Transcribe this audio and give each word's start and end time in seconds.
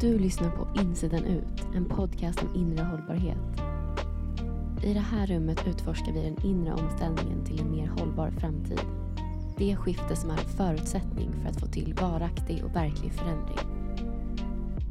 Du 0.00 0.18
lyssnar 0.18 0.50
på 0.50 0.80
Insidan 0.80 1.24
ut, 1.24 1.66
en 1.74 1.84
podcast 1.84 2.42
om 2.42 2.54
inre 2.54 2.84
hållbarhet. 2.84 3.38
I 4.82 4.94
det 4.94 5.00
här 5.00 5.26
rummet 5.26 5.66
utforskar 5.66 6.12
vi 6.12 6.22
den 6.22 6.46
inre 6.46 6.72
omställningen 6.72 7.44
till 7.44 7.60
en 7.60 7.70
mer 7.70 7.86
hållbar 7.86 8.30
framtid. 8.30 8.80
Det 9.56 9.76
skifte 9.76 10.16
som 10.16 10.30
är 10.30 10.34
en 10.34 10.48
förutsättning 10.56 11.32
för 11.42 11.48
att 11.48 11.60
få 11.60 11.66
till 11.66 11.94
varaktig 11.94 12.64
och 12.64 12.76
verklig 12.76 13.12
förändring. 13.12 13.58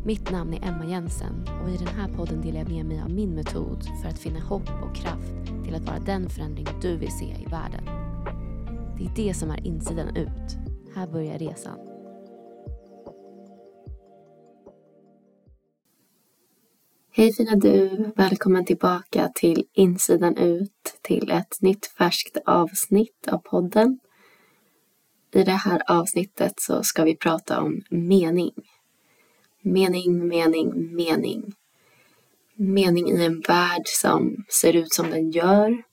Mitt 0.06 0.32
namn 0.32 0.54
är 0.54 0.68
Emma 0.68 0.86
Jensen 0.86 1.46
och 1.64 1.70
i 1.70 1.78
den 1.78 1.88
här 1.88 2.08
podden 2.08 2.42
delar 2.42 2.60
jag 2.60 2.70
med 2.70 2.86
mig 2.86 3.02
av 3.02 3.10
min 3.10 3.36
metod 3.36 3.84
för 4.02 4.10
att 4.10 4.20
finna 4.20 4.40
hopp 4.40 4.70
och 4.84 4.96
kraft 4.96 5.34
till 5.66 5.76
att 5.76 5.88
vara 5.88 6.00
den 6.00 6.30
förändring 6.30 6.68
du 6.82 6.98
vill 6.98 7.12
se 7.12 7.26
i 7.26 7.46
världen. 7.46 7.86
Det 8.98 9.06
är 9.06 9.28
det 9.28 9.34
som 9.34 9.52
är 9.52 9.68
insidan 9.68 10.16
ut. 10.16 10.58
Här 10.96 11.08
börjar 11.08 11.40
resan. 11.40 11.87
Hej 17.18 17.34
fina 17.34 17.56
du! 17.56 18.12
Välkommen 18.16 18.66
tillbaka 18.66 19.32
till 19.36 19.64
Insidan 19.74 20.38
ut, 20.38 20.98
till 21.02 21.32
ett 21.32 21.62
nytt 21.62 21.86
färskt 21.86 22.38
avsnitt 22.46 23.28
av 23.28 23.38
podden. 23.38 24.00
I 25.34 25.44
det 25.44 25.52
här 25.52 25.82
avsnittet 25.88 26.54
så 26.58 26.84
ska 26.84 27.04
vi 27.04 27.16
prata 27.16 27.62
om 27.62 27.82
mening. 27.90 28.54
Mening, 29.62 30.28
mening, 30.28 30.96
mening. 30.96 31.54
Mening 32.56 33.10
i 33.10 33.26
en 33.26 33.42
värld 33.42 33.84
som 33.86 34.46
ser 34.50 34.76
ut 34.76 34.94
som 34.94 35.10
den 35.10 35.32
gör. 35.32 35.84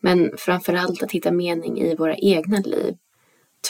Men 0.00 0.30
framförallt 0.36 1.02
att 1.02 1.12
hitta 1.12 1.32
mening 1.32 1.80
i 1.80 1.94
våra 1.94 2.16
egna 2.16 2.58
liv. 2.58 2.96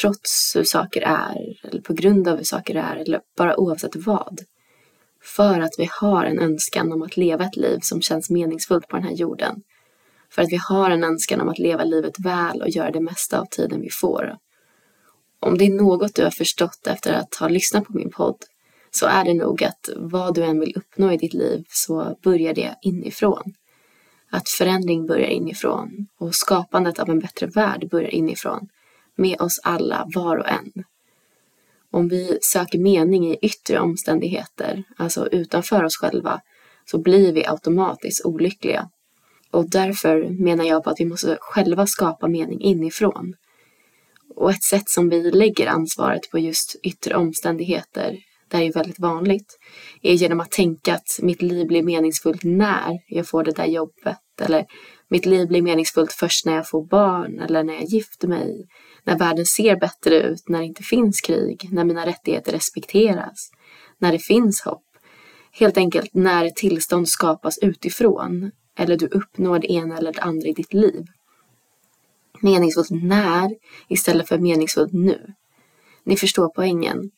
Trots 0.00 0.56
hur 0.56 0.64
saker 0.64 1.02
är, 1.02 1.66
eller 1.68 1.80
på 1.80 1.92
grund 1.92 2.28
av 2.28 2.36
hur 2.36 2.44
saker 2.44 2.74
är, 2.74 2.96
eller 2.96 3.20
bara 3.36 3.56
oavsett 3.60 3.96
vad. 3.96 4.40
För 5.22 5.60
att 5.60 5.74
vi 5.78 5.88
har 6.00 6.24
en 6.24 6.38
önskan 6.38 6.92
om 6.92 7.02
att 7.02 7.16
leva 7.16 7.44
ett 7.44 7.56
liv 7.56 7.78
som 7.82 8.02
känns 8.02 8.30
meningsfullt 8.30 8.88
på 8.88 8.96
den 8.96 9.04
här 9.04 9.14
jorden. 9.14 9.62
För 10.30 10.42
att 10.42 10.52
vi 10.52 10.58
har 10.68 10.90
en 10.90 11.04
önskan 11.04 11.40
om 11.40 11.48
att 11.48 11.58
leva 11.58 11.84
livet 11.84 12.14
väl 12.18 12.62
och 12.62 12.68
göra 12.68 12.90
det 12.90 13.00
mesta 13.00 13.40
av 13.40 13.46
tiden 13.50 13.80
vi 13.80 13.90
får. 13.90 14.36
Om 15.40 15.58
det 15.58 15.64
är 15.64 15.82
något 15.82 16.14
du 16.14 16.22
har 16.22 16.30
förstått 16.30 16.86
efter 16.86 17.12
att 17.12 17.34
ha 17.34 17.48
lyssnat 17.48 17.84
på 17.84 17.92
min 17.92 18.10
podd 18.10 18.36
så 18.90 19.06
är 19.06 19.24
det 19.24 19.34
nog 19.34 19.64
att 19.64 19.88
vad 19.96 20.34
du 20.34 20.44
än 20.44 20.60
vill 20.60 20.76
uppnå 20.76 21.12
i 21.12 21.16
ditt 21.16 21.34
liv 21.34 21.64
så 21.68 22.16
börjar 22.22 22.54
det 22.54 22.74
inifrån. 22.82 23.54
Att 24.30 24.48
förändring 24.48 25.06
börjar 25.06 25.28
inifrån 25.28 26.06
och 26.18 26.34
skapandet 26.34 26.98
av 26.98 27.10
en 27.10 27.18
bättre 27.18 27.46
värld 27.46 27.88
börjar 27.90 28.14
inifrån. 28.14 28.68
Med 29.16 29.40
oss 29.40 29.60
alla, 29.62 30.08
var 30.14 30.36
och 30.36 30.48
en. 30.48 30.84
Om 31.90 32.08
vi 32.08 32.38
söker 32.42 32.78
mening 32.78 33.30
i 33.30 33.38
yttre 33.42 33.80
omständigheter, 33.80 34.84
alltså 34.96 35.28
utanför 35.28 35.84
oss 35.84 35.96
själva, 35.96 36.40
så 36.90 36.98
blir 36.98 37.32
vi 37.32 37.46
automatiskt 37.46 38.24
olyckliga. 38.24 38.88
Och 39.50 39.70
därför 39.70 40.42
menar 40.42 40.64
jag 40.64 40.84
på 40.84 40.90
att 40.90 41.00
vi 41.00 41.04
måste 41.04 41.38
själva 41.40 41.86
skapa 41.86 42.28
mening 42.28 42.60
inifrån. 42.60 43.34
Och 44.34 44.50
ett 44.50 44.62
sätt 44.62 44.88
som 44.88 45.08
vi 45.08 45.30
lägger 45.30 45.66
ansvaret 45.66 46.30
på 46.30 46.38
just 46.38 46.76
yttre 46.82 47.14
omständigheter, 47.14 48.16
det 48.48 48.56
är 48.56 48.62
ju 48.62 48.70
väldigt 48.70 48.98
vanligt, 48.98 49.58
är 50.02 50.14
genom 50.14 50.40
att 50.40 50.50
tänka 50.50 50.94
att 50.94 51.18
mitt 51.22 51.42
liv 51.42 51.66
blir 51.66 51.82
meningsfullt 51.82 52.44
när 52.44 52.98
jag 53.08 53.28
får 53.28 53.44
det 53.44 53.52
där 53.52 53.66
jobbet, 53.66 54.18
eller 54.40 54.66
mitt 55.08 55.26
liv 55.26 55.48
blir 55.48 55.62
meningsfullt 55.62 56.12
först 56.12 56.46
när 56.46 56.54
jag 56.54 56.68
får 56.68 56.86
barn, 56.86 57.40
eller 57.40 57.64
när 57.64 57.74
jag 57.74 57.84
gifter 57.84 58.28
mig, 58.28 58.66
när 59.08 59.18
världen 59.18 59.46
ser 59.46 59.76
bättre 59.76 60.22
ut, 60.22 60.48
när 60.48 60.58
det 60.58 60.64
inte 60.64 60.82
finns 60.82 61.20
krig, 61.20 61.68
när 61.72 61.84
mina 61.84 62.06
rättigheter 62.06 62.52
respekteras, 62.52 63.50
när 63.98 64.12
det 64.12 64.18
finns 64.18 64.60
hopp. 64.60 64.84
Helt 65.52 65.76
enkelt 65.76 66.14
när 66.14 66.44
ett 66.44 66.56
tillstånd 66.56 67.08
skapas 67.08 67.58
utifrån 67.58 68.50
eller 68.78 68.96
du 68.96 69.06
uppnår 69.06 69.58
det 69.58 69.72
ena 69.72 69.98
eller 69.98 70.12
det 70.12 70.20
andra 70.20 70.48
i 70.48 70.52
ditt 70.52 70.74
liv. 70.74 71.04
Meningsfullt 72.40 72.90
när 72.90 73.50
istället 73.88 74.28
för 74.28 74.38
meningsfullt 74.38 74.92
nu. 74.92 75.34
Ni 76.04 76.16
förstår 76.16 76.48
poängen. 76.48 77.10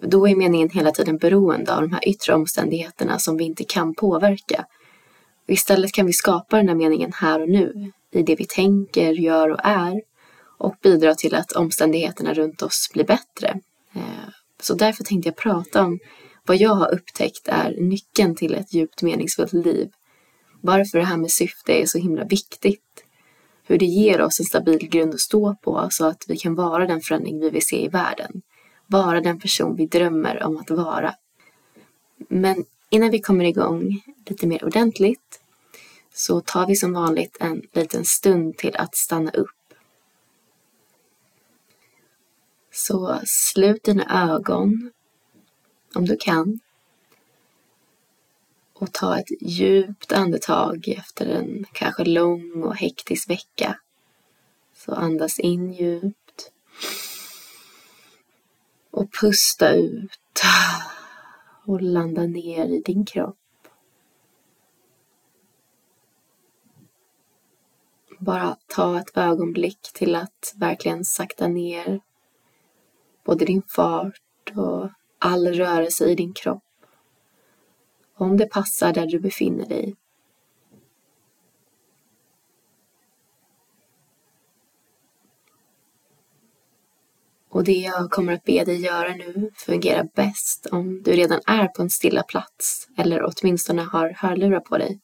Då 0.00 0.28
är 0.28 0.36
meningen 0.36 0.70
hela 0.70 0.90
tiden 0.90 1.18
beroende 1.18 1.74
av 1.76 1.80
de 1.80 1.92
här 1.92 2.08
yttre 2.08 2.34
omständigheterna 2.34 3.18
som 3.18 3.36
vi 3.36 3.44
inte 3.44 3.64
kan 3.64 3.94
påverka. 3.94 4.66
Istället 5.46 5.92
kan 5.92 6.06
vi 6.06 6.12
skapa 6.12 6.56
den 6.56 6.68
här 6.68 6.76
meningen 6.76 7.12
här 7.14 7.40
och 7.40 7.48
nu, 7.48 7.92
i 8.10 8.22
det 8.22 8.34
vi 8.34 8.44
tänker, 8.44 9.12
gör 9.12 9.50
och 9.50 9.60
är 9.62 10.11
och 10.62 10.76
bidra 10.82 11.14
till 11.14 11.34
att 11.34 11.52
omständigheterna 11.52 12.34
runt 12.34 12.62
oss 12.62 12.90
blir 12.92 13.04
bättre. 13.04 13.60
Eh, 13.94 14.28
så 14.62 14.74
därför 14.74 15.04
tänkte 15.04 15.28
jag 15.28 15.36
prata 15.36 15.84
om 15.84 15.98
vad 16.46 16.56
jag 16.56 16.74
har 16.74 16.94
upptäckt 16.94 17.48
är 17.48 17.76
nyckeln 17.80 18.34
till 18.34 18.54
ett 18.54 18.74
djupt 18.74 19.02
meningsfullt 19.02 19.52
liv. 19.52 19.90
Varför 20.60 20.98
det 20.98 21.04
här 21.04 21.16
med 21.16 21.30
syfte 21.30 21.82
är 21.82 21.86
så 21.86 21.98
himla 21.98 22.24
viktigt. 22.24 23.04
Hur 23.66 23.78
det 23.78 23.86
ger 23.86 24.20
oss 24.20 24.40
en 24.40 24.46
stabil 24.46 24.88
grund 24.88 25.14
att 25.14 25.20
stå 25.20 25.54
på 25.54 25.88
så 25.90 26.06
att 26.06 26.24
vi 26.28 26.36
kan 26.36 26.54
vara 26.54 26.86
den 26.86 27.00
förändring 27.00 27.40
vi 27.40 27.50
vill 27.50 27.66
se 27.66 27.84
i 27.84 27.88
världen. 27.88 28.42
Vara 28.86 29.20
den 29.20 29.40
person 29.40 29.76
vi 29.76 29.86
drömmer 29.86 30.42
om 30.42 30.56
att 30.56 30.70
vara. 30.70 31.14
Men 32.28 32.64
innan 32.90 33.10
vi 33.10 33.20
kommer 33.20 33.44
igång 33.44 34.02
lite 34.26 34.46
mer 34.46 34.64
ordentligt 34.64 35.40
så 36.14 36.40
tar 36.40 36.66
vi 36.66 36.76
som 36.76 36.92
vanligt 36.92 37.36
en 37.40 37.62
liten 37.72 38.04
stund 38.04 38.56
till 38.56 38.76
att 38.76 38.96
stanna 38.96 39.30
upp 39.30 39.61
Så 42.74 43.20
slut 43.24 43.84
dina 43.84 44.32
ögon 44.34 44.90
om 45.94 46.04
du 46.04 46.16
kan. 46.16 46.60
Och 48.72 48.92
ta 48.92 49.18
ett 49.18 49.30
djupt 49.40 50.12
andetag 50.12 50.88
efter 50.88 51.26
en 51.26 51.64
kanske 51.72 52.04
lång 52.04 52.62
och 52.62 52.76
hektisk 52.76 53.30
vecka. 53.30 53.78
Så 54.74 54.94
andas 54.94 55.38
in 55.38 55.72
djupt. 55.72 56.52
Och 58.90 59.08
pusta 59.20 59.72
ut. 59.72 60.42
Och 61.64 61.82
landa 61.82 62.22
ner 62.22 62.66
i 62.66 62.82
din 62.84 63.04
kropp. 63.04 63.38
Bara 68.18 68.56
ta 68.66 68.98
ett 68.98 69.16
ögonblick 69.16 69.92
till 69.92 70.14
att 70.14 70.52
verkligen 70.56 71.04
sakta 71.04 71.48
ner 71.48 72.00
både 73.24 73.44
din 73.44 73.62
fart 73.62 74.52
och 74.56 74.90
all 75.18 75.46
rörelse 75.46 76.06
i 76.06 76.14
din 76.14 76.32
kropp. 76.34 76.62
Om 78.14 78.36
det 78.36 78.46
passar 78.46 78.92
där 78.92 79.06
du 79.06 79.20
befinner 79.20 79.66
dig. 79.66 79.96
Och 87.52 87.64
det 87.64 87.72
jag 87.72 88.10
kommer 88.10 88.32
att 88.32 88.44
be 88.44 88.64
dig 88.64 88.80
göra 88.80 89.14
nu 89.14 89.50
fungerar 89.54 90.08
bäst 90.14 90.66
om 90.66 91.02
du 91.02 91.12
redan 91.12 91.40
är 91.46 91.68
på 91.68 91.82
en 91.82 91.90
stilla 91.90 92.22
plats 92.22 92.88
eller 92.96 93.22
åtminstone 93.24 93.82
har 93.82 94.10
hörlurar 94.10 94.60
på 94.60 94.78
dig. 94.78 95.00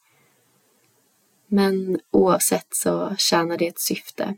Men 1.46 2.00
oavsett 2.10 2.66
så 2.70 3.14
tjänar 3.18 3.58
det 3.58 3.66
ett 3.66 3.80
syfte. 3.80 4.34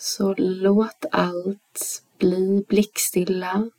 Så 0.00 0.34
låt 0.38 1.04
allt 1.12 2.02
bli 2.18 2.64
blickstilla. 2.68 3.70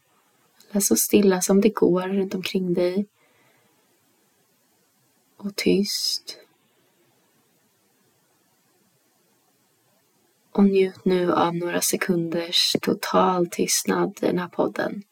Eller 0.70 0.82
så 0.82 0.96
stilla 0.96 1.42
som 1.42 1.62
det 1.62 1.70
går 1.70 2.02
runt 2.02 2.36
omkring 2.36 2.74
dig. 2.74 3.08
Och 5.38 5.56
tyst. 5.56 6.38
Och 10.52 10.64
njut 10.64 11.06
nu 11.06 11.34
av 11.34 11.56
några 11.56 11.82
sekunders 11.82 12.76
total 12.82 13.48
tystnad 13.48 14.18
i 14.22 14.26
den 14.26 14.40
här 14.40 14.48
podden. 14.48 15.04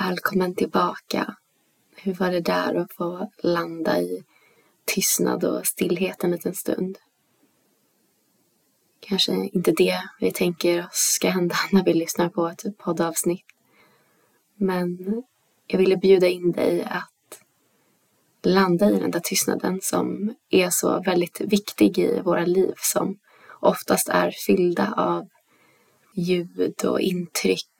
Välkommen 0.00 0.54
tillbaka. 0.54 1.34
Hur 1.96 2.14
var 2.14 2.30
det 2.30 2.40
där 2.40 2.74
att 2.74 2.92
få 2.92 3.30
landa 3.42 4.00
i 4.00 4.24
tystnad 4.84 5.44
och 5.44 5.66
stillhet 5.66 6.24
en 6.24 6.30
liten 6.30 6.54
stund? 6.54 6.98
kanske 9.02 9.32
inte 9.52 9.72
det 9.72 10.02
vi 10.20 10.32
tänker 10.32 10.80
oss 10.80 11.14
ska 11.16 11.30
hända 11.30 11.54
när 11.72 11.84
vi 11.84 11.94
lyssnar 11.94 12.28
på 12.28 12.48
ett 12.48 12.78
poddavsnitt. 12.78 13.46
Men 14.56 14.98
jag 15.66 15.78
ville 15.78 15.96
bjuda 15.96 16.28
in 16.28 16.52
dig 16.52 16.82
att 16.82 17.40
landa 18.42 18.90
i 18.90 19.00
den 19.00 19.10
där 19.10 19.20
tystnaden 19.20 19.80
som 19.82 20.34
är 20.50 20.70
så 20.70 21.00
väldigt 21.00 21.40
viktig 21.40 21.98
i 21.98 22.20
våra 22.20 22.44
liv 22.44 22.74
som 22.76 23.18
oftast 23.60 24.08
är 24.08 24.30
fyllda 24.46 24.94
av 24.96 25.28
ljud 26.14 26.84
och 26.84 27.00
intryck. 27.00 27.71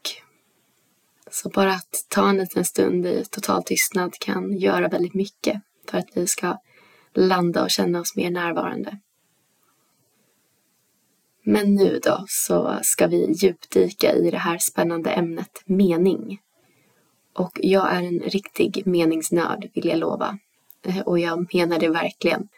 Så 1.34 1.48
bara 1.48 1.72
att 1.72 2.06
ta 2.08 2.28
en 2.28 2.36
liten 2.36 2.64
stund 2.64 3.06
i 3.06 3.24
total 3.30 3.62
tystnad 3.62 4.18
kan 4.18 4.58
göra 4.58 4.88
väldigt 4.88 5.14
mycket 5.14 5.62
för 5.90 5.98
att 5.98 6.08
vi 6.14 6.26
ska 6.26 6.58
landa 7.14 7.62
och 7.62 7.70
känna 7.70 8.00
oss 8.00 8.16
mer 8.16 8.30
närvarande. 8.30 8.98
Men 11.44 11.74
nu 11.74 12.00
då 12.02 12.24
så 12.28 12.78
ska 12.82 13.06
vi 13.06 13.32
djupdyka 13.32 14.12
i 14.12 14.30
det 14.30 14.38
här 14.38 14.58
spännande 14.58 15.10
ämnet 15.10 15.62
mening. 15.64 16.40
Och 17.34 17.58
jag 17.62 17.92
är 17.92 18.02
en 18.02 18.20
riktig 18.20 18.82
meningsnörd 18.86 19.70
vill 19.74 19.86
jag 19.86 19.98
lova. 19.98 20.38
Eh, 20.82 21.00
och 21.00 21.18
jag 21.18 21.54
menar 21.54 21.78
det 21.78 21.88
verkligen. 21.88 22.48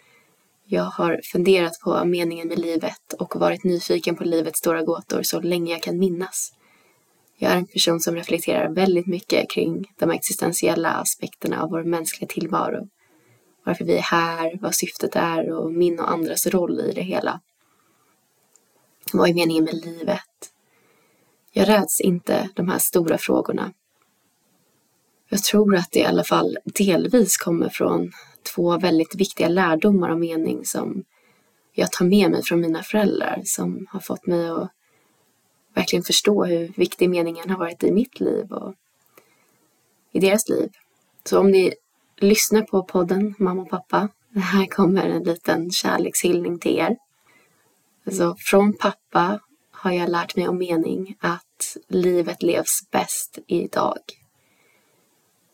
Jag 0.67 0.85
har 0.85 1.21
funderat 1.33 1.73
på 1.85 2.05
meningen 2.05 2.49
med 2.49 2.59
livet 2.59 3.13
och 3.19 3.37
varit 3.37 3.65
nyfiken 3.65 4.17
på 4.17 4.25
livets 4.25 4.59
stora 4.59 4.83
gåtor 4.83 5.23
så 5.23 5.41
länge 5.41 5.73
jag 5.73 5.83
kan 5.83 5.99
minnas. 5.99 6.53
Jag 7.37 7.53
är 7.53 7.57
en 7.57 7.67
person 7.67 8.01
som 8.01 8.15
reflekterar 8.15 8.69
väldigt 8.69 9.07
mycket 9.07 9.51
kring 9.51 9.85
de 9.99 10.11
existentiella 10.11 10.91
aspekterna 10.91 11.63
av 11.63 11.71
vår 11.71 11.85
mänskliga 11.85 12.29
tillvaro. 12.29 12.89
Varför 13.65 13.85
vi 13.85 13.97
är 13.97 14.03
här, 14.03 14.59
vad 14.61 14.75
syftet 14.75 15.17
är 15.17 15.53
och 15.53 15.73
min 15.73 16.01
och 16.01 16.11
andras 16.11 16.47
roll 16.47 16.81
i 16.81 16.93
det 16.93 17.03
hela. 17.03 17.41
Vad 19.13 19.29
är 19.29 19.35
meningen 19.35 19.65
med 19.65 19.75
livet? 19.75 20.21
Jag 21.53 21.69
räds 21.69 22.01
inte 22.01 22.49
de 22.55 22.69
här 22.69 22.79
stora 22.79 23.19
frågorna. 23.19 23.73
Jag 25.29 25.43
tror 25.43 25.77
att 25.77 25.89
det 25.93 25.99
i 25.99 26.05
alla 26.05 26.25
fall 26.25 26.59
delvis 26.65 27.37
kommer 27.37 27.69
från 27.69 28.13
två 28.55 28.79
väldigt 28.79 29.15
viktiga 29.15 29.49
lärdomar 29.49 30.11
och 30.11 30.19
mening 30.19 30.65
som 30.65 31.05
jag 31.73 31.93
tar 31.93 32.05
med 32.05 32.31
mig 32.31 32.43
från 32.43 32.61
mina 32.61 32.83
föräldrar 32.83 33.43
som 33.45 33.87
har 33.91 34.01
fått 34.01 34.27
mig 34.27 34.49
att 34.49 34.71
verkligen 35.75 36.03
förstå 36.03 36.45
hur 36.45 36.73
viktig 36.77 37.11
meningen 37.11 37.51
har 37.51 37.59
varit 37.59 37.85
i 37.85 37.93
mitt 37.93 38.21
liv 38.21 38.53
och 38.53 38.75
i 40.13 40.21
deras 40.21 40.49
liv. 40.49 40.71
Så 41.25 41.41
om 41.41 41.51
ni 41.51 41.75
lyssnar 42.17 42.63
på 42.63 42.83
podden 42.83 43.35
Mamma 43.39 43.63
och 43.63 43.71
pappa, 43.71 44.09
här 44.35 44.67
kommer 44.67 45.09
en 45.09 45.23
liten 45.23 45.71
kärlekshyllning 45.71 46.59
till 46.59 46.79
er. 46.79 46.97
Så 48.11 48.37
från 48.39 48.73
pappa 48.73 49.41
har 49.71 49.93
jag 49.93 50.11
lärt 50.11 50.37
mig 50.37 50.49
om 50.49 50.59
mening 50.59 51.17
att 51.21 51.77
livet 51.89 52.43
levs 52.43 52.91
bäst 52.91 53.39
idag. 53.47 53.99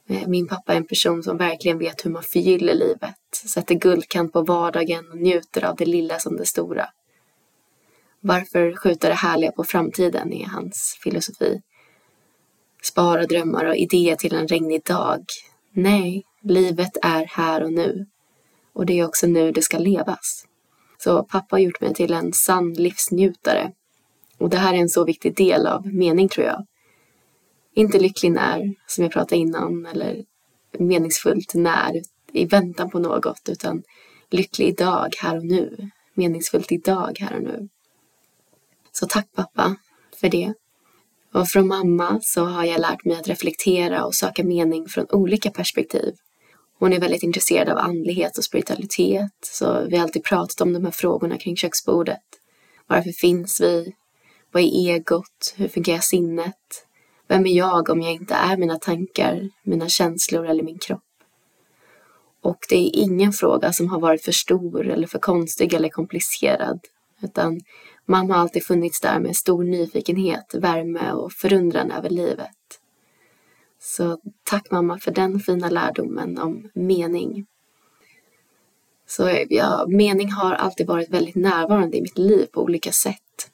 Eh, 0.08 0.28
min 0.28 0.48
pappa 0.48 0.72
är 0.72 0.76
en 0.76 0.86
person 0.86 1.22
som 1.22 1.36
verkligen 1.36 1.78
vet 1.78 2.04
hur 2.04 2.10
man 2.10 2.22
förgyller 2.22 2.74
livet, 2.74 3.16
sätter 3.46 3.74
guldkant 3.74 4.32
på 4.32 4.42
vardagen 4.42 5.10
och 5.10 5.18
njuter 5.18 5.64
av 5.64 5.76
det 5.76 5.86
lilla 5.86 6.18
som 6.18 6.36
det 6.36 6.46
stora. 6.46 6.88
Varför 8.20 8.76
skjuta 8.76 9.08
det 9.08 9.14
härliga 9.14 9.52
på 9.52 9.64
framtiden 9.64 10.32
är 10.32 10.46
hans 10.46 10.98
filosofi. 11.02 11.62
Spara 12.82 13.26
drömmar 13.26 13.64
och 13.64 13.76
idéer 13.76 14.16
till 14.16 14.34
en 14.34 14.48
regnig 14.48 14.84
dag. 14.84 15.24
Nej, 15.72 16.24
livet 16.42 16.96
är 17.02 17.24
här 17.24 17.62
och 17.62 17.72
nu. 17.72 18.06
Och 18.72 18.86
det 18.86 18.98
är 18.98 19.04
också 19.04 19.26
nu 19.26 19.52
det 19.52 19.62
ska 19.62 19.78
levas. 19.78 20.46
Så 20.98 21.22
pappa 21.22 21.56
har 21.56 21.60
gjort 21.60 21.80
mig 21.80 21.94
till 21.94 22.12
en 22.12 22.32
sann 22.32 22.72
livsnjutare. 22.72 23.72
Och 24.38 24.50
det 24.50 24.56
här 24.56 24.74
är 24.74 24.78
en 24.78 24.88
så 24.88 25.04
viktig 25.04 25.36
del 25.36 25.66
av 25.66 25.86
mening 25.86 26.28
tror 26.28 26.46
jag. 26.46 26.66
Inte 27.74 27.98
lycklig 27.98 28.32
när, 28.32 28.74
som 28.86 29.04
jag 29.04 29.12
pratade 29.12 29.36
innan, 29.36 29.86
eller 29.86 30.24
meningsfullt 30.78 31.54
när, 31.54 32.02
i 32.32 32.44
väntan 32.44 32.90
på 32.90 32.98
något, 32.98 33.48
utan 33.48 33.82
lycklig 34.30 34.68
idag, 34.68 35.14
här 35.18 35.36
och 35.36 35.44
nu. 35.44 35.90
Meningsfullt 36.14 36.72
idag, 36.72 37.16
här 37.20 37.36
och 37.36 37.42
nu. 37.42 37.68
Så 39.00 39.06
tack 39.06 39.32
pappa 39.32 39.76
för 40.20 40.28
det. 40.28 40.54
Och 41.34 41.48
från 41.48 41.68
mamma 41.68 42.18
så 42.22 42.44
har 42.44 42.64
jag 42.64 42.80
lärt 42.80 43.04
mig 43.04 43.16
att 43.16 43.28
reflektera 43.28 44.04
och 44.04 44.14
söka 44.14 44.44
mening 44.44 44.88
från 44.88 45.06
olika 45.10 45.50
perspektiv. 45.50 46.14
Hon 46.78 46.92
är 46.92 47.00
väldigt 47.00 47.22
intresserad 47.22 47.68
av 47.68 47.78
andlighet 47.78 48.38
och 48.38 48.44
spiritualitet, 48.44 49.32
så 49.42 49.86
vi 49.88 49.96
har 49.96 50.02
alltid 50.02 50.24
pratat 50.24 50.60
om 50.60 50.72
de 50.72 50.84
här 50.84 50.92
frågorna 50.92 51.38
kring 51.38 51.56
köksbordet. 51.56 52.22
Varför 52.86 53.10
finns 53.10 53.60
vi? 53.60 53.92
Vad 54.52 54.62
är 54.62 54.66
egot? 54.66 55.54
Hur 55.56 55.68
fungerar 55.68 55.98
sinnet? 55.98 56.86
Vem 57.28 57.46
är 57.46 57.56
jag 57.56 57.88
om 57.88 58.02
jag 58.02 58.12
inte 58.12 58.34
är 58.34 58.56
mina 58.56 58.78
tankar, 58.78 59.48
mina 59.64 59.88
känslor 59.88 60.46
eller 60.46 60.62
min 60.62 60.78
kropp? 60.78 61.00
Och 62.42 62.58
det 62.68 62.76
är 62.76 62.90
ingen 62.96 63.32
fråga 63.32 63.72
som 63.72 63.88
har 63.88 64.00
varit 64.00 64.24
för 64.24 64.32
stor 64.32 64.88
eller 64.88 65.06
för 65.06 65.18
konstig 65.18 65.74
eller 65.74 65.88
komplicerad, 65.88 66.80
utan 67.22 67.60
mamma 68.10 68.34
har 68.34 68.40
alltid 68.40 68.64
funnits 68.64 69.00
där 69.00 69.20
med 69.20 69.36
stor 69.36 69.64
nyfikenhet, 69.64 70.54
värme 70.54 71.12
och 71.12 71.32
förundran 71.32 71.90
över 71.90 72.10
livet. 72.10 72.56
Så 73.80 74.18
tack 74.44 74.70
mamma 74.70 74.98
för 74.98 75.10
den 75.10 75.40
fina 75.40 75.70
lärdomen 75.70 76.38
om 76.38 76.70
mening. 76.74 77.46
Så 79.06 79.44
ja, 79.48 79.84
mening 79.88 80.30
har 80.32 80.54
alltid 80.54 80.86
varit 80.86 81.10
väldigt 81.10 81.34
närvarande 81.34 81.96
i 81.96 82.02
mitt 82.02 82.18
liv 82.18 82.46
på 82.52 82.62
olika 82.62 82.92
sätt. 82.92 83.50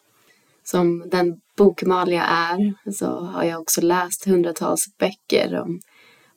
Som 0.64 1.08
den 1.10 1.40
bokmal 1.56 2.12
jag 2.12 2.24
är 2.28 2.74
så 2.92 3.20
har 3.20 3.44
jag 3.44 3.60
också 3.60 3.80
läst 3.80 4.24
hundratals 4.24 4.86
böcker 4.98 5.60
om 5.60 5.80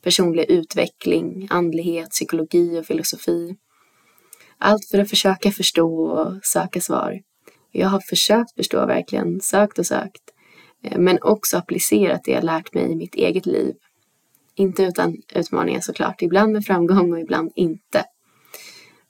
personlig 0.04 0.46
utveckling, 0.50 1.48
andlighet, 1.50 2.10
psykologi 2.10 2.80
och 2.80 2.86
filosofi. 2.86 3.56
Allt 4.58 4.86
för 4.86 5.00
att 5.00 5.10
försöka 5.10 5.52
förstå 5.52 6.04
och 6.04 6.46
söka 6.46 6.82
svar. 6.82 7.20
Jag 7.72 7.88
har 7.88 8.00
försökt 8.00 8.56
förstå 8.56 8.86
verkligen, 8.86 9.42
sökt 9.42 9.80
och 9.80 9.86
sökt. 9.86 10.24
Eh, 10.84 10.98
men 10.98 11.20
också 11.22 11.58
applicerat 11.58 12.24
det 12.24 12.32
jag 12.32 12.44
lärt 12.44 12.74
mig 12.74 12.92
i 12.92 12.96
mitt 12.96 13.16
eget 13.16 13.46
liv. 13.46 13.76
Inte 14.56 14.84
utan 14.84 15.18
utmaningar 15.34 15.82
såklart, 15.82 16.22
ibland 16.22 16.54
med 16.54 16.66
framgång 16.66 17.14
och 17.14 17.20
ibland 17.20 17.52
inte. 17.56 18.04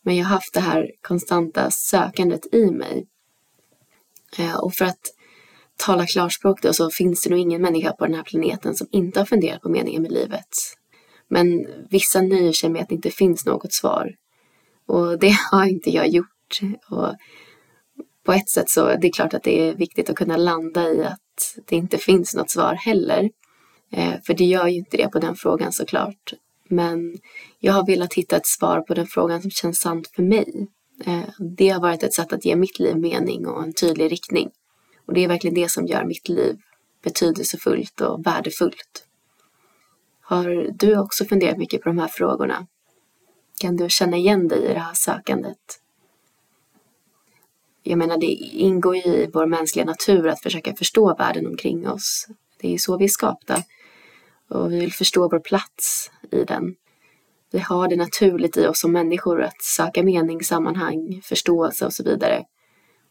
Men 0.02 0.16
jag 0.16 0.26
har 0.26 0.34
haft 0.36 0.54
det 0.54 0.60
här 0.60 0.92
konstanta 1.02 1.72
sökandet 1.72 2.54
i 2.54 2.72
mig. 2.72 3.08
Eh, 4.38 4.56
och 4.56 4.74
för 4.74 4.86
att 4.86 5.14
tala 5.78 6.06
klarspråk 6.06 6.62
då 6.62 6.74
så 6.74 6.90
finns 6.90 7.24
det 7.24 7.30
nog 7.30 7.40
ingen 7.40 7.62
människa 7.62 7.92
på 7.92 8.06
den 8.06 8.16
här 8.16 8.24
planeten 8.24 8.76
som 8.76 8.88
inte 8.92 9.20
har 9.20 9.26
funderat 9.26 9.62
på 9.62 9.70
meningen 9.70 10.02
med 10.02 10.12
livet. 10.12 10.50
Men 11.28 11.68
vissa 11.90 12.22
nöjer 12.22 12.54
sig 12.54 12.70
med 12.70 12.82
att 12.82 12.90
det 12.90 12.96
inte 12.96 13.12
finns 13.12 13.46
något 13.46 13.74
svar. 13.74 14.16
Och 14.86 15.20
det 15.20 15.38
har 15.52 15.66
inte 15.66 15.90
jag 15.90 16.08
gjort. 16.08 16.60
Och 16.90 17.16
på 18.30 18.34
ett 18.34 18.50
sätt 18.50 18.70
så 18.70 18.96
det 18.96 19.08
är 19.08 19.12
klart 19.12 19.34
att 19.34 19.44
det 19.44 19.70
är 19.70 19.76
viktigt 19.76 20.10
att 20.10 20.16
kunna 20.16 20.38
landa 20.38 20.90
i 20.90 21.04
att 21.04 21.58
det 21.66 21.76
inte 21.76 21.98
finns 21.98 22.36
något 22.36 22.50
svar 22.50 22.74
heller. 22.74 23.30
Eh, 23.92 24.14
för 24.26 24.34
det 24.34 24.44
gör 24.44 24.68
ju 24.68 24.78
inte 24.78 24.98
det 24.98 25.08
på 25.08 25.20
den 25.20 25.36
frågan 25.36 25.72
såklart. 25.72 26.34
Men 26.68 27.18
jag 27.60 27.74
har 27.74 27.86
velat 27.86 28.14
hitta 28.14 28.38
ett 28.38 28.48
svar 28.48 28.82
på 28.82 28.94
den 28.94 29.08
frågan 29.08 29.42
som 29.42 29.52
känns 29.52 29.80
sant 29.80 30.08
för 30.16 30.24
mig. 30.24 30.68
Eh, 31.06 31.22
det 31.58 31.70
har 31.70 31.82
varit 31.82 32.04
ett 32.04 32.14
sätt 32.14 32.34
att 32.34 32.46
ge 32.46 32.56
mitt 32.56 32.80
liv 32.80 32.98
mening 32.98 33.48
och 33.48 33.64
en 33.64 33.74
tydlig 33.74 34.12
riktning. 34.12 34.50
Och 35.06 35.14
det 35.14 35.24
är 35.24 35.28
verkligen 35.28 35.56
det 35.56 35.72
som 35.72 35.88
gör 35.88 36.06
mitt 36.06 36.30
liv 36.30 36.58
betydelsefullt 37.04 38.02
och 38.02 38.26
värdefullt. 38.26 39.06
Har 40.22 40.72
du 40.80 40.98
också 40.98 41.26
funderat 41.26 41.58
mycket 41.58 41.82
på 41.82 41.90
de 41.90 41.98
här 41.98 42.08
frågorna? 42.08 42.68
Kan 43.60 43.78
du 43.78 43.90
känna 43.90 44.18
igen 44.18 44.48
dig 44.48 44.66
i 44.66 44.74
det 44.74 44.80
här 44.80 44.94
sökandet? 44.94 45.79
Jag 47.90 47.98
menar, 47.98 48.18
det 48.18 48.26
ingår 48.26 48.96
ju 48.96 49.02
i 49.02 49.30
vår 49.34 49.46
mänskliga 49.46 49.86
natur 49.86 50.28
att 50.28 50.42
försöka 50.42 50.76
förstå 50.76 51.16
världen 51.16 51.48
omkring 51.48 51.88
oss. 51.88 52.28
Det 52.60 52.68
är 52.68 52.72
ju 52.72 52.78
så 52.78 52.98
vi 52.98 53.06
är 53.06 53.10
skapta. 53.10 53.64
Och 54.50 54.72
vi 54.72 54.80
vill 54.80 54.94
förstå 54.94 55.30
vår 55.30 55.40
plats 55.40 56.12
i 56.32 56.44
den. 56.44 56.76
Vi 57.52 57.60
har 57.60 57.88
det 57.88 57.96
naturligt 57.96 58.58
i 58.58 58.68
oss 58.68 58.80
som 58.80 58.92
människor 58.92 59.42
att 59.42 59.62
söka 59.62 60.04
mening, 60.04 60.44
sammanhang, 60.44 61.22
förståelse 61.24 61.86
och 61.86 61.94
så 61.94 62.04
vidare. 62.04 62.44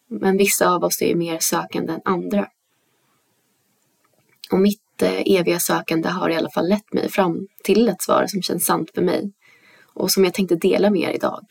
Men 0.09 0.37
vissa 0.37 0.71
av 0.71 0.85
oss 0.85 1.03
är 1.03 1.15
mer 1.15 1.39
sökande 1.39 1.93
än 1.93 2.01
andra. 2.05 2.49
Och 4.53 4.59
mitt 4.59 5.03
eh, 5.03 5.39
eviga 5.39 5.59
sökande 5.59 6.09
har 6.09 6.31
i 6.31 6.37
alla 6.37 6.51
fall 6.51 6.69
lett 6.69 6.93
mig 6.93 7.09
fram 7.09 7.47
till 7.65 7.89
ett 7.89 8.03
svar 8.03 8.27
som 8.29 8.43
känns 8.43 8.67
sant 8.67 8.91
för 8.95 9.03
mig 9.03 9.33
och 9.95 10.11
som 10.11 10.25
jag 10.25 10.35
tänkte 10.35 10.55
dela 10.55 10.91
med 10.91 11.03
er 11.03 11.15
idag. 11.15 11.45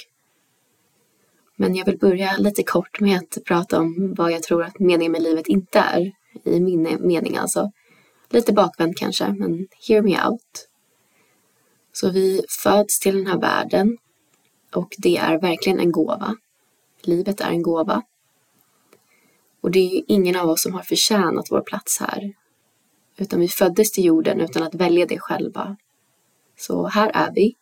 Men 1.60 1.76
jag 1.76 1.86
vill 1.86 1.98
börja 1.98 2.38
lite 2.38 2.64
kort 2.64 3.00
med 3.00 3.18
att 3.18 3.44
prata 3.46 3.80
om 3.80 4.14
vad 4.18 4.32
jag 4.32 4.44
tror 4.44 4.64
att 4.64 4.80
meningen 4.80 5.12
med 5.12 5.22
livet 5.24 5.48
inte 5.48 5.80
är, 5.80 6.12
i 6.44 6.60
min 6.60 6.98
mening 7.00 7.38
alltså. 7.38 7.72
Lite 8.30 8.54
bakvänt 8.54 8.98
kanske, 8.98 9.28
men 9.28 9.68
hear 9.88 10.02
me 10.02 10.28
out. 10.28 10.70
Så 11.92 12.10
vi 12.10 12.42
föds 12.64 13.00
till 13.00 13.18
den 13.18 13.28
här 13.28 13.40
världen 13.40 13.98
och 14.74 14.96
det 14.98 15.18
är 15.18 15.42
verkligen 15.42 15.80
en 15.80 15.92
gåva. 15.92 16.36
Livet 17.02 17.42
är 17.42 17.50
en 17.50 17.62
gåva 17.62 18.04
Och 19.62 19.72
det 19.72 19.80
är 19.80 19.96
ju 19.96 20.02
ingen 20.08 20.36
av 20.36 20.50
oss 20.50 20.62
som 20.62 20.74
har 20.74 20.82
förtjänat 20.82 21.52
vår 21.52 21.62
plats 21.62 22.00
här. 22.00 22.34
Utan 23.18 23.40
vi 23.40 23.48
föddes 23.48 23.92
till 23.92 24.06
jorden 24.06 24.42
utan 24.42 24.64
att 24.64 24.76
välja 24.76 25.06
det 25.06 25.20
själva. 25.20 25.78
Så 26.58 26.88
här 26.88 27.12
är 27.14 27.32
vi. 27.36 27.56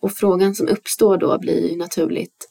Och 0.00 0.12
frågan 0.12 0.54
som 0.54 0.68
uppstår 0.68 1.18
då 1.18 1.38
blir 1.38 1.70
ju 1.70 1.76
naturligt 1.76 2.50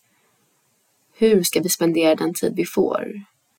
hur 1.15 1.43
ska 1.43 1.59
vi 1.59 1.69
spendera 1.69 2.15
den 2.15 2.33
tid 2.33 2.53
vi 2.55 2.65
får? 2.65 3.07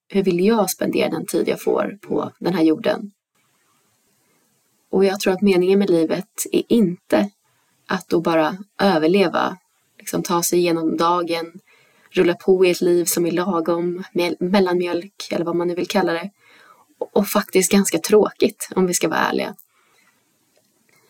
Hur 0.08 0.22
vill 0.22 0.46
jag 0.46 0.70
spendera 0.70 1.08
den 1.08 1.26
tid 1.26 1.48
jag 1.48 1.62
får 1.62 1.98
på 2.02 2.32
den 2.38 2.54
här 2.54 2.62
jorden? 2.62 3.10
Och 4.90 5.04
jag 5.04 5.20
tror 5.20 5.32
att 5.32 5.42
meningen 5.42 5.78
med 5.78 5.90
livet 5.90 6.46
är 6.52 6.62
inte 6.68 7.30
att 7.86 8.08
då 8.08 8.20
bara 8.20 8.56
överleva, 8.80 9.58
liksom 9.98 10.22
ta 10.22 10.42
sig 10.42 10.58
igenom 10.58 10.96
dagen, 10.96 11.52
rulla 12.10 12.34
på 12.34 12.64
i 12.64 12.70
ett 12.70 12.80
liv 12.80 13.04
som 13.04 13.26
är 13.26 13.30
lagom, 13.30 14.04
mellanmjölk 14.38 15.28
eller 15.30 15.44
vad 15.44 15.56
man 15.56 15.68
nu 15.68 15.74
vill 15.74 15.88
kalla 15.88 16.12
det. 16.12 16.30
Och 17.12 17.28
faktiskt 17.28 17.72
ganska 17.72 17.98
tråkigt 17.98 18.68
om 18.76 18.86
vi 18.86 18.94
ska 18.94 19.08
vara 19.08 19.20
ärliga. 19.20 19.54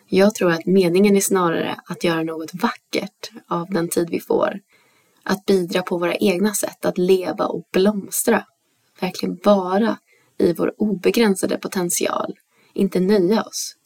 Jag 0.07 0.35
tror 0.35 0.53
att 0.53 0.67
meningen 0.67 1.17
är 1.17 1.21
snarare 1.21 1.81
att 1.87 2.05
göra 2.05 2.23
något 2.23 2.55
vackert 2.55 3.31
av 3.47 3.71
den 3.71 3.89
tid 3.89 4.11
vi 4.11 4.21
får. 4.21 4.61
Att 5.25 5.47
bidra 5.47 5.83
på 5.83 5.99
våra 5.99 6.15
egna 6.15 6.55
sätt, 6.55 6.85
att 6.85 6.99
leva 6.99 7.47
och 7.47 7.69
blomstra. 7.73 8.47
Verkligen 9.01 9.39
vara 9.45 9.99
i 10.39 10.53
vår 10.53 10.75
obegränsade 10.79 11.59
potential, 11.59 12.35
inte 12.73 13.01
nöja 13.01 13.43
oss. 13.43 13.77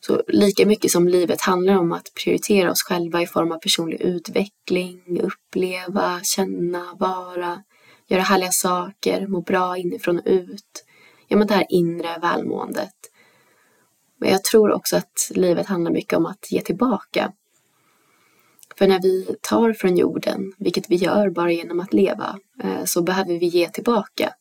Så 0.00 0.22
lika 0.28 0.66
mycket 0.66 0.90
som 0.90 1.08
livet 1.08 1.40
handlar 1.40 1.76
om 1.76 1.92
att 1.92 2.14
prioritera 2.14 2.70
oss 2.70 2.82
själva 2.82 3.22
i 3.22 3.26
form 3.26 3.52
av 3.52 3.58
personlig 3.58 4.00
utveckling, 4.00 5.20
uppleva, 5.20 6.20
känna, 6.22 6.94
vara, 6.98 7.62
göra 8.06 8.22
härliga 8.22 8.50
saker, 8.50 9.26
må 9.26 9.40
bra 9.40 9.76
inifrån 9.76 10.18
och 10.18 10.26
ut. 10.26 10.84
Ja, 11.28 11.36
men 11.36 11.46
det 11.46 11.54
här 11.54 11.66
inre 11.68 12.18
välmåendet. 12.20 12.94
Men 14.18 14.30
jag 14.30 14.44
tror 14.44 14.72
också 14.72 14.96
att 14.96 15.30
livet 15.30 15.66
handlar 15.66 15.90
mycket 15.90 16.18
om 16.18 16.26
att 16.26 16.50
ge 16.50 16.60
tillbaka. 16.60 17.32
För 18.78 18.86
när 18.86 19.02
vi 19.02 19.36
tar 19.40 19.72
från 19.72 19.96
jorden, 19.96 20.52
vilket 20.58 20.90
vi 20.90 20.96
gör 20.96 21.30
bara 21.30 21.52
genom 21.52 21.80
att 21.80 21.92
leva, 21.92 22.38
eh, 22.62 22.84
så 22.84 23.02
behöver 23.02 23.38
vi 23.38 23.46
ge 23.46 23.68
tillbaka. 23.68 24.34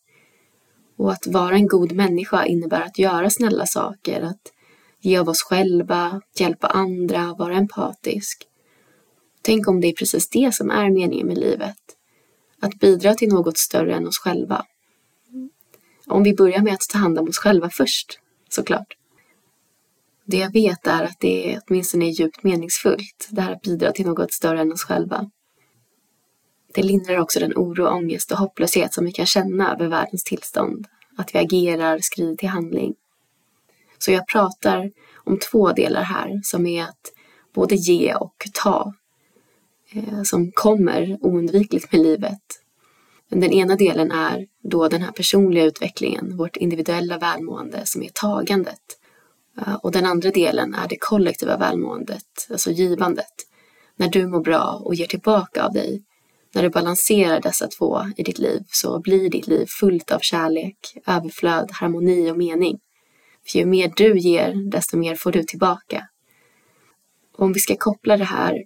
Och 0.98 1.12
att 1.12 1.28
vara 1.28 1.56
en 1.56 1.68
god 1.68 1.92
människa 1.92 2.46
innebär 2.46 2.82
att 2.82 3.00
göra 3.00 3.30
snälla 3.30 3.66
saker, 3.66 4.22
att 4.22 4.52
ge 5.02 5.18
av 5.18 5.30
oss 5.30 5.42
själva, 5.44 6.22
hjälpa 6.40 6.68
andra, 6.68 7.36
vara 7.40 7.56
empatisk. 7.56 8.48
Tänk 9.42 9.68
om 9.68 9.82
det 9.82 9.88
är 9.88 9.94
precis 9.94 10.30
det 10.30 10.56
som 10.56 10.70
är 10.70 10.90
meningen 10.90 11.28
med 11.28 11.38
livet. 11.38 11.78
Att 12.60 12.80
bidra 12.80 13.14
till 13.14 13.30
något 13.30 13.58
större 13.58 13.96
än 13.96 14.08
oss 14.08 14.20
själva. 14.20 14.66
Om 16.08 16.24
vi 16.24 16.34
börjar 16.34 16.62
med 16.62 16.74
att 16.74 16.90
ta 16.90 16.98
hand 16.98 17.20
om 17.20 17.30
oss 17.30 17.38
själva 17.38 17.70
först, 17.70 18.20
såklart. 18.50 18.94
Det 20.26 20.38
jag 20.38 20.54
vet 20.54 20.88
är 20.88 21.04
att 21.04 21.20
det 21.20 21.54
är 21.54 21.62
åtminstone 21.68 22.06
är 22.06 22.10
djupt 22.10 22.44
meningsfullt, 22.44 23.28
det 23.30 23.42
här 23.42 23.52
att 23.52 23.62
bidra 23.62 23.92
till 23.92 24.06
något 24.06 24.34
större 24.34 24.62
än 24.62 24.72
oss 24.72 24.84
själva. 24.84 25.32
Det 26.74 26.84
lindrar 26.84 27.18
också 27.18 27.40
den 27.40 27.54
oro, 27.56 27.88
ångest 27.88 28.32
och 28.32 28.38
hopplöshet 28.38 28.94
som 28.94 29.06
vi 29.06 29.12
kan 29.12 29.26
känna 29.26 29.74
över 29.74 29.88
världens 29.88 30.24
tillstånd. 30.24 30.88
Att 31.18 31.36
vi 31.36 31.40
agerar, 31.40 32.00
skrider 32.02 32.36
till 32.36 32.50
handling. 32.50 32.94
Så 33.98 34.12
jag 34.12 34.28
pratar 34.28 34.92
om 35.16 35.40
två 35.40 35.72
delar 35.72 36.04
här 36.04 36.40
som 36.44 36.66
är 36.66 36.84
att 36.84 37.12
både 37.54 37.76
ge 37.76 38.16
och 38.16 38.46
ta. 38.54 38.94
Eh, 39.92 40.24
som 40.24 40.52
kommer 40.52 41.18
oundvikligt 41.22 41.92
med 41.92 42.02
livet. 42.02 42.42
Den 43.30 43.52
ena 43.54 43.76
delen 43.76 44.12
är 44.12 44.48
då 44.64 44.88
den 44.88 45.02
här 45.02 45.12
personliga 45.12 45.64
utvecklingen, 45.64 46.38
vårt 46.38 46.58
individuella 46.58 47.18
välmående 47.18 47.82
som 47.86 48.04
är 48.04 48.10
tagandet. 48.14 48.82
Eh, 49.62 49.76
och 49.76 49.92
den 49.92 50.06
andra 50.06 50.32
delen 50.32 50.74
är 50.74 50.88
det 50.88 50.98
kollektiva 51.00 51.58
välmåendet, 51.58 52.48
alltså 52.52 52.72
givandet. 52.72 53.34
När 53.96 54.10
du 54.10 54.28
mår 54.28 54.42
bra 54.42 54.82
och 54.86 54.96
ger 54.96 55.08
tillbaka 55.08 55.66
av 55.66 55.74
dig. 55.74 56.04
När 56.54 56.64
du 56.64 56.70
balanserar 56.70 57.42
dessa 57.42 57.68
två 57.68 58.02
i 58.18 58.24
ditt 58.24 58.40
liv 58.40 58.62
så 58.68 59.00
blir 59.00 59.30
ditt 59.30 59.48
liv 59.48 59.66
fullt 59.80 60.12
av 60.12 60.20
kärlek, 60.20 60.78
överflöd, 61.08 61.72
harmoni 61.72 62.32
och 62.32 62.38
mening. 62.38 62.80
För 63.48 63.60
ju 63.60 63.66
mer 63.66 63.94
du 63.96 64.18
ger, 64.20 64.72
desto 64.72 64.98
mer 64.98 65.16
får 65.16 65.32
du 65.32 65.44
tillbaka. 65.44 66.08
om 67.38 67.54
vi 67.54 67.60
ska 67.60 67.76
koppla 67.76 68.18
det 68.18 68.24
här 68.24 68.64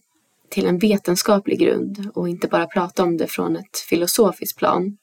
till 0.50 0.66
en 0.66 0.78
vetenskaplig 0.78 1.60
grund 1.60 2.12
och 2.14 2.30
inte 2.30 2.48
bara 2.48 2.68
prata 2.68 3.04
om 3.04 3.18
det 3.18 3.28
från 3.28 3.56
ett 3.56 3.78
filosofiskt 3.90 4.60
plan 4.60 4.98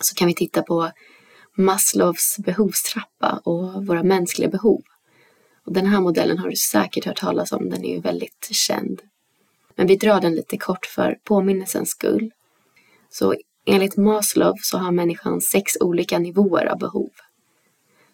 så 0.00 0.14
kan 0.14 0.28
vi 0.28 0.34
titta 0.34 0.62
på 0.62 0.90
Maslows 1.56 2.36
behovstrappa 2.38 3.40
och 3.44 3.86
våra 3.86 4.02
mänskliga 4.02 4.48
behov. 4.48 4.82
Och 5.66 5.72
den 5.72 5.86
här 5.86 6.00
modellen 6.00 6.38
har 6.38 6.48
du 6.50 6.56
säkert 6.56 7.04
hört 7.04 7.20
talas 7.20 7.52
om, 7.52 7.70
den 7.70 7.84
är 7.84 7.94
ju 7.94 8.00
väldigt 8.00 8.48
känd. 8.50 9.00
Men 9.74 9.86
vi 9.86 9.96
drar 9.96 10.20
den 10.20 10.34
lite 10.34 10.56
kort 10.56 10.86
för 10.86 11.18
påminnelsens 11.24 11.90
skull. 11.90 12.30
Så 13.10 13.34
enligt 13.66 13.96
Maslow 13.96 14.54
så 14.62 14.78
har 14.78 14.92
människan 14.92 15.40
sex 15.40 15.72
olika 15.80 16.18
nivåer 16.18 16.66
av 16.66 16.78
behov. 16.78 17.10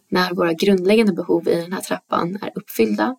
När 0.08 0.34
våra 0.34 0.52
grundläggande 0.52 1.12
behov 1.12 1.48
i 1.48 1.54
den 1.54 1.72
här 1.72 1.80
trappan 1.80 2.38
är 2.42 2.52
uppfyllda 2.54 3.16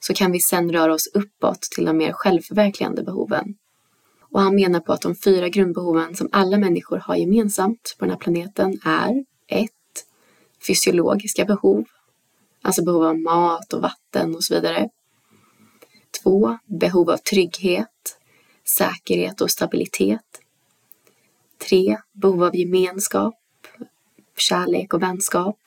så 0.00 0.14
kan 0.14 0.32
vi 0.32 0.40
sedan 0.40 0.72
röra 0.72 0.94
oss 0.94 1.06
uppåt 1.14 1.60
till 1.60 1.84
de 1.84 1.96
mer 1.96 2.12
självförverkligande 2.12 3.02
behoven. 3.02 3.54
Och 4.32 4.40
han 4.40 4.54
menar 4.54 4.80
på 4.80 4.92
att 4.92 5.00
de 5.00 5.14
fyra 5.14 5.48
grundbehoven 5.48 6.16
som 6.16 6.28
alla 6.32 6.58
människor 6.58 6.98
har 6.98 7.16
gemensamt 7.16 7.96
på 7.98 8.04
den 8.04 8.10
här 8.10 8.18
planeten 8.18 8.80
är 8.84 9.24
1. 9.48 9.70
Fysiologiska 10.66 11.44
behov, 11.44 11.84
alltså 12.62 12.84
behov 12.84 13.04
av 13.04 13.18
mat 13.18 13.72
och 13.72 13.82
vatten 13.82 14.34
och 14.34 14.44
så 14.44 14.54
vidare. 14.54 14.88
2. 16.22 16.58
Behov 16.66 17.10
av 17.10 17.16
trygghet, 17.16 18.18
säkerhet 18.64 19.40
och 19.40 19.50
stabilitet. 19.50 20.40
3. 21.68 21.98
Behov 22.12 22.44
av 22.44 22.56
gemenskap, 22.56 23.34
kärlek 24.36 24.94
och 24.94 25.02
vänskap. 25.02 25.58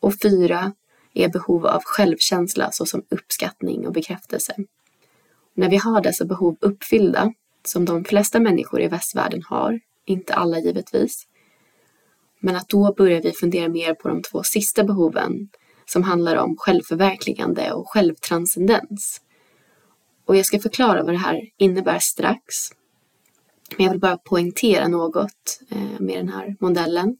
Och 0.00 0.14
4 0.22 0.72
är 1.14 1.28
behov 1.28 1.66
av 1.66 1.82
självkänsla 1.84 2.70
såsom 2.72 3.02
uppskattning 3.08 3.86
och 3.86 3.92
bekräftelse. 3.92 4.54
När 5.54 5.70
vi 5.70 5.76
har 5.76 6.00
dessa 6.00 6.24
behov 6.24 6.56
uppfyllda, 6.60 7.32
som 7.64 7.84
de 7.84 8.04
flesta 8.04 8.40
människor 8.40 8.80
i 8.80 8.88
västvärlden 8.88 9.42
har, 9.42 9.80
inte 10.04 10.34
alla 10.34 10.58
givetvis, 10.58 11.26
men 12.40 12.56
att 12.56 12.68
då 12.68 12.94
börjar 12.96 13.22
vi 13.22 13.32
fundera 13.32 13.68
mer 13.68 13.94
på 13.94 14.08
de 14.08 14.22
två 14.22 14.42
sista 14.42 14.84
behoven 14.84 15.48
som 15.86 16.02
handlar 16.02 16.36
om 16.36 16.56
självförverkligande 16.58 17.72
och 17.72 17.90
självtranscendens. 17.90 19.20
Och 20.24 20.36
jag 20.36 20.46
ska 20.46 20.58
förklara 20.58 21.02
vad 21.02 21.14
det 21.14 21.18
här 21.18 21.40
innebär 21.56 21.98
strax. 21.98 22.44
Men 23.76 23.84
jag 23.84 23.90
vill 23.92 24.00
bara 24.00 24.18
poängtera 24.18 24.88
något 24.88 25.60
eh, 25.70 26.00
med 26.00 26.16
den 26.16 26.28
här 26.28 26.56
modellen. 26.60 27.16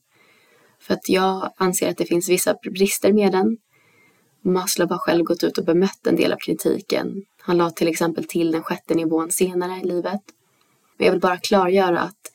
För 0.81 0.95
att 0.95 1.09
jag 1.09 1.53
anser 1.57 1.91
att 1.91 1.97
det 1.97 2.05
finns 2.05 2.29
vissa 2.29 2.55
brister 2.55 3.13
med 3.13 3.33
den. 3.33 3.57
Maslow 4.43 4.91
har 4.91 4.99
själv 4.99 5.25
gått 5.25 5.45
ut 5.45 5.59
och 5.59 5.65
bemött 5.65 6.07
en 6.07 6.17
del 6.17 6.33
av 6.33 6.37
kritiken. 6.37 7.25
Han 7.41 7.59
la 7.59 7.71
till 7.71 7.89
exempel 7.89 8.25
till 8.25 8.53
den 8.53 8.63
sjätte 8.63 8.95
nivån 8.95 9.31
senare 9.31 9.81
i 9.81 9.87
livet. 9.87 10.21
Men 10.97 11.05
jag 11.05 11.13
vill 11.13 11.21
bara 11.21 11.37
klargöra 11.37 12.01
att 12.01 12.33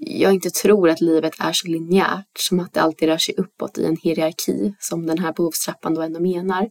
jag 0.00 0.34
inte 0.34 0.50
tror 0.50 0.88
att 0.88 1.00
livet 1.00 1.34
är 1.38 1.52
så 1.52 1.68
linjärt 1.68 2.38
som 2.38 2.60
att 2.60 2.72
det 2.72 2.80
alltid 2.80 3.08
rör 3.08 3.18
sig 3.18 3.34
uppåt 3.38 3.78
i 3.78 3.84
en 3.84 3.96
hierarki 3.96 4.74
som 4.78 5.06
den 5.06 5.18
här 5.18 5.32
behovstrappan 5.32 5.94
då 5.94 6.02
ändå 6.02 6.20
menar. 6.20 6.70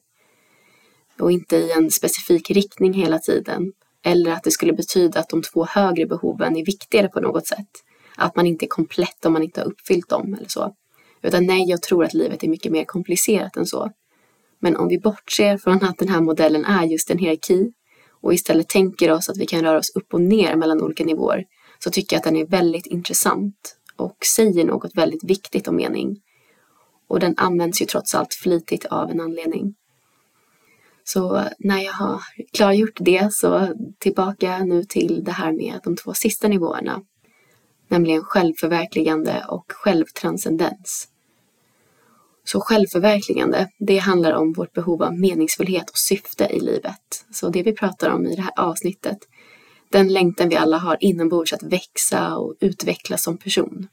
Och 1.19 1.31
inte 1.31 1.57
i 1.57 1.71
en 1.71 1.91
specifik 1.91 2.49
riktning 2.49 2.93
hela 2.93 3.19
tiden. 3.19 3.71
Eller 4.03 4.31
att 4.31 4.43
det 4.43 4.51
skulle 4.51 4.73
betyda 4.73 5.19
att 5.19 5.29
de 5.29 5.41
två 5.41 5.65
högre 5.65 6.05
behoven 6.05 6.57
är 6.57 6.65
viktigare 6.65 7.07
på 7.07 7.19
något 7.19 7.47
sätt. 7.47 7.69
Att 8.15 8.35
man 8.35 8.47
inte 8.47 8.65
är 8.65 8.67
komplett 8.67 9.25
om 9.25 9.33
man 9.33 9.43
inte 9.43 9.61
har 9.61 9.67
uppfyllt 9.67 10.09
dem 10.09 10.33
eller 10.33 10.47
så. 10.47 10.73
Utan 11.21 11.45
nej, 11.45 11.69
jag 11.69 11.81
tror 11.81 12.03
att 12.03 12.13
livet 12.13 12.43
är 12.43 12.47
mycket 12.47 12.71
mer 12.71 12.85
komplicerat 12.85 13.57
än 13.57 13.65
så. 13.65 13.91
Men 14.59 14.75
om 14.75 14.87
vi 14.87 14.99
bortser 14.99 15.57
från 15.57 15.83
att 15.83 15.97
den 15.97 16.09
här 16.09 16.21
modellen 16.21 16.65
är 16.65 16.83
just 16.83 17.11
en 17.11 17.17
hierarki 17.17 17.71
och 18.21 18.33
istället 18.33 18.69
tänker 18.69 19.11
oss 19.11 19.29
att 19.29 19.37
vi 19.37 19.45
kan 19.45 19.61
röra 19.61 19.77
oss 19.77 19.95
upp 19.95 20.13
och 20.13 20.21
ner 20.21 20.55
mellan 20.55 20.81
olika 20.81 21.03
nivåer 21.03 21.45
så 21.79 21.91
tycker 21.91 22.15
jag 22.15 22.19
att 22.19 22.23
den 22.23 22.35
är 22.35 22.45
väldigt 22.45 22.85
intressant 22.85 23.77
och 23.95 24.17
säger 24.25 24.65
något 24.65 24.95
väldigt 24.95 25.23
viktigt 25.23 25.67
om 25.67 25.75
mening. 25.75 26.21
Och 27.07 27.19
den 27.19 27.33
används 27.37 27.81
ju 27.81 27.85
trots 27.85 28.15
allt 28.15 28.33
flitigt 28.33 28.85
av 28.85 29.09
en 29.09 29.21
anledning. 29.21 29.75
Så 31.03 31.43
när 31.59 31.79
jag 31.79 31.93
har 31.93 32.21
klargjort 32.53 32.97
det 32.99 33.33
så 33.33 33.73
tillbaka 33.99 34.63
nu 34.63 34.83
till 34.83 35.23
det 35.23 35.31
här 35.31 35.51
med 35.51 35.79
de 35.83 35.95
två 35.95 36.13
sista 36.13 36.47
nivåerna. 36.47 37.01
Nämligen 37.87 38.23
självförverkligande 38.23 39.45
och 39.49 39.65
självtranscendens. 39.71 41.07
Så 42.43 42.61
självförverkligande, 42.61 43.69
det 43.79 43.97
handlar 43.97 44.33
om 44.33 44.53
vårt 44.53 44.73
behov 44.73 45.03
av 45.03 45.19
meningsfullhet 45.19 45.89
och 45.89 45.97
syfte 45.97 46.45
i 46.45 46.59
livet. 46.59 47.25
Så 47.31 47.49
det 47.49 47.63
vi 47.63 47.73
pratar 47.73 48.09
om 48.09 48.25
i 48.25 48.35
det 48.35 48.41
här 48.41 48.59
avsnittet, 48.59 49.17
den 49.89 50.13
längtan 50.13 50.49
vi 50.49 50.55
alla 50.55 50.77
har 50.77 50.97
inombords 50.99 51.53
att 51.53 51.63
växa 51.63 52.37
och 52.37 52.55
utvecklas 52.59 53.23
som 53.23 53.37
person. 53.37 53.87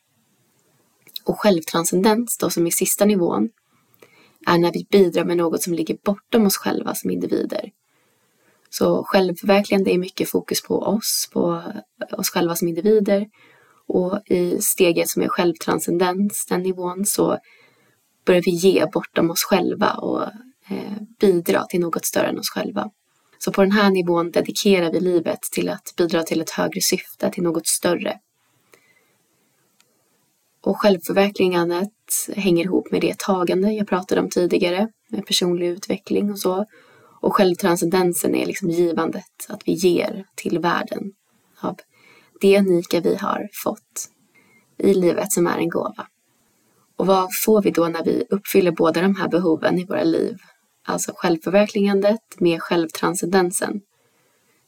Och 1.25 1.41
självtranscendens, 1.41 2.39
då 2.39 2.51
som 2.51 2.67
är 2.67 2.71
sista 2.71 3.05
nivån, 3.05 3.49
är 4.47 4.59
när 4.59 4.73
vi 4.73 4.87
bidrar 4.91 5.25
med 5.25 5.37
något 5.37 5.63
som 5.63 5.75
ligger 5.75 5.99
bortom 6.05 6.47
oss 6.47 6.57
själva 6.57 6.95
som 6.95 7.11
individer. 7.11 7.71
Så 8.71 9.05
självförverkligande 9.05 9.91
är 9.91 9.99
mycket 9.99 10.31
fokus 10.31 10.63
på 10.63 10.79
oss, 10.79 11.29
på 11.33 11.63
oss 12.13 12.31
själva 12.31 12.57
som 12.57 12.69
individer. 12.69 13.27
Och 13.87 14.21
i 14.27 14.59
steget 14.59 15.09
som 15.09 15.23
är 15.23 15.29
självtranscendens, 15.29 16.47
den 16.49 16.63
nivån, 16.63 17.05
så 17.07 17.39
börjar 18.27 18.43
vi 18.43 18.51
ge 18.51 18.87
bortom 18.93 19.31
oss 19.31 19.43
själva 19.43 19.91
och 19.93 20.23
eh, 20.69 21.03
bidra 21.21 21.65
till 21.65 21.81
något 21.81 22.05
större 22.05 22.27
än 22.27 22.39
oss 22.39 22.51
själva. 22.51 22.91
Så 23.45 23.53
på 23.53 23.63
den 23.63 23.73
här 23.73 23.91
nivån 23.91 24.31
dedikerar 24.31 24.93
vi 24.93 25.01
livet 25.01 25.41
till 25.53 25.69
att 25.69 25.95
bidra 25.97 26.23
till 26.23 26.41
ett 26.41 26.51
högre 26.51 26.81
syfte, 26.81 27.31
till 27.31 27.43
något 27.43 27.67
större. 27.67 28.19
Och 30.61 30.81
självförverkligandet 30.81 31.93
hänger 32.37 32.65
ihop 32.65 32.91
med 32.91 33.01
det 33.01 33.19
tagande 33.19 33.73
jag 33.73 33.89
pratade 33.89 34.21
om 34.21 34.31
tidigare, 34.31 34.89
med 35.09 35.27
personlig 35.27 35.67
utveckling 35.67 36.31
och 36.31 36.39
så. 36.39 36.67
Och 37.21 37.35
självtranscendensen 37.35 38.35
är 38.35 38.47
liksom 38.47 38.71
givandet, 38.71 39.47
att 39.49 39.63
vi 39.69 39.73
ger 39.73 40.25
till 40.35 40.59
världen 40.59 41.13
av 41.61 41.79
det 42.41 42.59
unika 42.59 43.01
vi 43.01 43.15
har 43.15 43.49
fått 43.65 44.11
i 44.79 44.95
livet 44.95 45.33
som 45.33 45.47
är 45.47 45.59
en 45.59 45.69
gåva. 45.69 46.07
Och 46.97 47.07
vad 47.07 47.29
får 47.45 47.63
vi 47.63 47.71
då 47.71 47.89
när 47.89 48.05
vi 48.05 48.25
uppfyller 48.31 48.71
båda 48.71 49.03
de 49.03 49.17
här 49.17 49.29
behoven 49.29 49.79
i 49.79 49.85
våra 49.85 50.05
liv? 50.05 50.37
Alltså 50.87 51.13
självförverkligandet 51.17 52.41
med 52.41 52.63
självtranscendensen. 52.63 53.81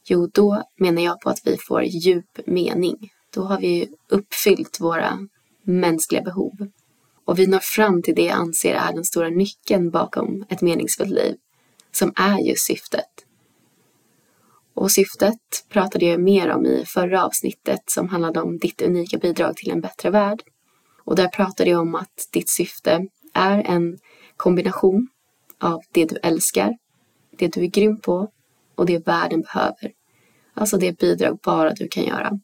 Jo, 0.04 0.30
då 0.32 0.62
menar 0.78 1.02
jag 1.02 1.20
på 1.20 1.30
att 1.30 1.40
vi 1.44 1.56
får 1.56 1.82
djup 1.82 2.46
mening. 2.46 3.10
Då 3.34 3.42
har 3.42 3.60
vi 3.60 3.88
uppfyllt 4.08 4.80
våra 4.80 5.18
mänskliga 5.62 6.22
behov. 6.22 6.52
Och 7.24 7.38
vi 7.38 7.46
når 7.46 7.58
fram 7.58 8.02
till 8.02 8.14
det 8.14 8.24
jag 8.24 8.36
anser 8.36 8.74
är 8.74 8.92
den 8.92 9.04
stora 9.04 9.28
nyckeln 9.28 9.90
bakom 9.90 10.44
ett 10.48 10.60
meningsfullt 10.60 11.10
liv, 11.10 11.36
som 11.92 12.12
är 12.16 12.38
just 12.38 12.66
syftet. 12.66 13.26
Och 14.74 14.90
syftet 14.90 15.66
pratade 15.68 16.04
jag 16.04 16.20
mer 16.20 16.50
om 16.50 16.66
i 16.66 16.84
förra 16.86 17.24
avsnittet 17.24 17.80
som 17.86 18.08
handlade 18.08 18.40
om 18.40 18.58
ditt 18.58 18.82
unika 18.82 19.18
bidrag 19.18 19.56
till 19.56 19.70
en 19.70 19.80
bättre 19.80 20.10
värld. 20.10 20.42
Och 21.04 21.16
där 21.16 21.28
pratade 21.28 21.70
jag 21.70 21.80
om 21.80 21.94
att 21.94 22.28
ditt 22.32 22.48
syfte 22.48 23.06
är 23.34 23.58
en 23.58 23.98
kombination 24.36 25.08
av 25.60 25.80
det 25.92 26.04
du 26.04 26.16
älskar, 26.22 26.74
det 27.38 27.48
du 27.48 27.62
är 27.62 27.66
grym 27.66 28.00
på 28.00 28.30
och 28.74 28.86
det 28.86 29.06
världen 29.06 29.40
behöver. 29.40 29.92
Alltså 30.54 30.76
det 30.76 30.98
bidrag 30.98 31.38
bara 31.42 31.70
du 31.70 31.88
kan 31.88 32.04
göra. 32.04 32.40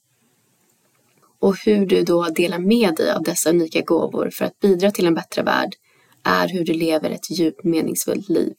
Och 1.39 1.57
hur 1.65 1.87
du 1.87 2.03
då 2.03 2.23
delar 2.23 2.59
med 2.59 2.95
dig 2.95 3.13
av 3.13 3.23
dessa 3.23 3.51
unika 3.51 3.81
gåvor 3.81 4.31
för 4.33 4.45
att 4.45 4.61
bidra 4.61 4.91
till 4.91 5.07
en 5.07 5.15
bättre 5.15 5.43
värld 5.43 5.75
är 6.23 6.49
hur 6.49 6.65
du 6.65 6.73
lever 6.73 7.11
ett 7.11 7.31
djupt 7.31 7.65
meningsfullt 7.65 8.29
liv. 8.29 8.55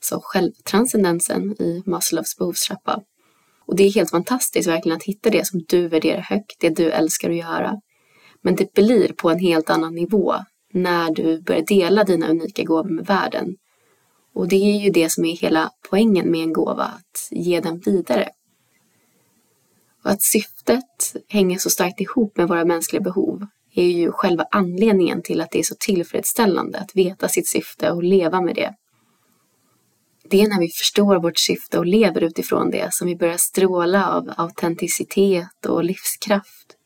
Så 0.00 0.20
självtranscendensen 0.22 1.62
i 1.62 1.82
Maslows 1.86 2.36
behovstrappa. 2.36 3.02
Och 3.66 3.76
det 3.76 3.84
är 3.84 3.92
helt 3.92 4.10
fantastiskt 4.10 4.68
verkligen 4.68 4.96
att 4.96 5.04
hitta 5.04 5.30
det 5.30 5.46
som 5.46 5.64
du 5.68 5.88
värderar 5.88 6.20
högt, 6.20 6.56
det 6.60 6.70
du 6.70 6.90
älskar 6.90 7.30
att 7.30 7.36
göra. 7.36 7.80
Men 8.42 8.56
det 8.56 8.74
blir 8.74 9.12
på 9.12 9.30
en 9.30 9.38
helt 9.38 9.70
annan 9.70 9.94
nivå 9.94 10.34
när 10.72 11.10
du 11.10 11.40
börjar 11.40 11.62
dela 11.66 12.04
dina 12.04 12.28
unika 12.28 12.64
gåvor 12.64 12.90
med 12.90 13.06
världen. 13.06 13.56
Och 14.34 14.48
det 14.48 14.56
är 14.56 14.80
ju 14.80 14.90
det 14.90 15.12
som 15.12 15.24
är 15.24 15.36
hela 15.36 15.70
poängen 15.90 16.30
med 16.30 16.40
en 16.40 16.52
gåva, 16.52 16.84
att 16.84 17.28
ge 17.30 17.60
den 17.60 17.78
vidare. 17.78 18.28
Och 20.04 20.10
att 20.10 20.22
syftet 20.22 21.16
hänger 21.28 21.58
så 21.58 21.70
starkt 21.70 22.00
ihop 22.00 22.36
med 22.36 22.48
våra 22.48 22.64
mänskliga 22.64 23.02
behov 23.02 23.46
är 23.74 23.86
ju 23.86 24.12
själva 24.12 24.46
anledningen 24.50 25.22
till 25.22 25.40
att 25.40 25.50
det 25.50 25.58
är 25.58 25.62
så 25.62 25.74
tillfredsställande 25.78 26.78
att 26.78 26.96
veta 26.96 27.28
sitt 27.28 27.48
syfte 27.48 27.90
och 27.90 28.02
leva 28.02 28.40
med 28.40 28.54
det. 28.54 28.74
Det 30.24 30.42
är 30.42 30.48
när 30.48 30.60
vi 30.60 30.68
förstår 30.68 31.20
vårt 31.20 31.38
syfte 31.38 31.78
och 31.78 31.86
lever 31.86 32.22
utifrån 32.22 32.70
det 32.70 32.94
som 32.94 33.06
vi 33.06 33.16
börjar 33.16 33.36
stråla 33.36 34.10
av 34.10 34.32
autenticitet 34.36 35.66
och 35.66 35.84
livskraft. 35.84 36.76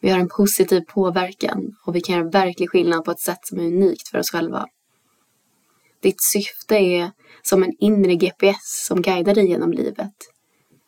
Vi 0.00 0.10
har 0.10 0.18
en 0.18 0.28
positiv 0.28 0.80
påverkan 0.80 1.76
och 1.86 1.96
vi 1.96 2.00
kan 2.00 2.16
göra 2.16 2.28
verklig 2.28 2.70
skillnad 2.70 3.04
på 3.04 3.10
ett 3.10 3.20
sätt 3.20 3.38
som 3.42 3.58
är 3.58 3.66
unikt 3.66 4.08
för 4.08 4.18
oss 4.18 4.30
själva. 4.30 4.66
Ditt 6.00 6.22
syfte 6.22 6.74
är 6.74 7.10
som 7.42 7.62
en 7.62 7.72
inre 7.78 8.14
GPS 8.14 8.84
som 8.86 9.02
guidar 9.02 9.34
dig 9.34 9.48
genom 9.48 9.72
livet. 9.72 10.14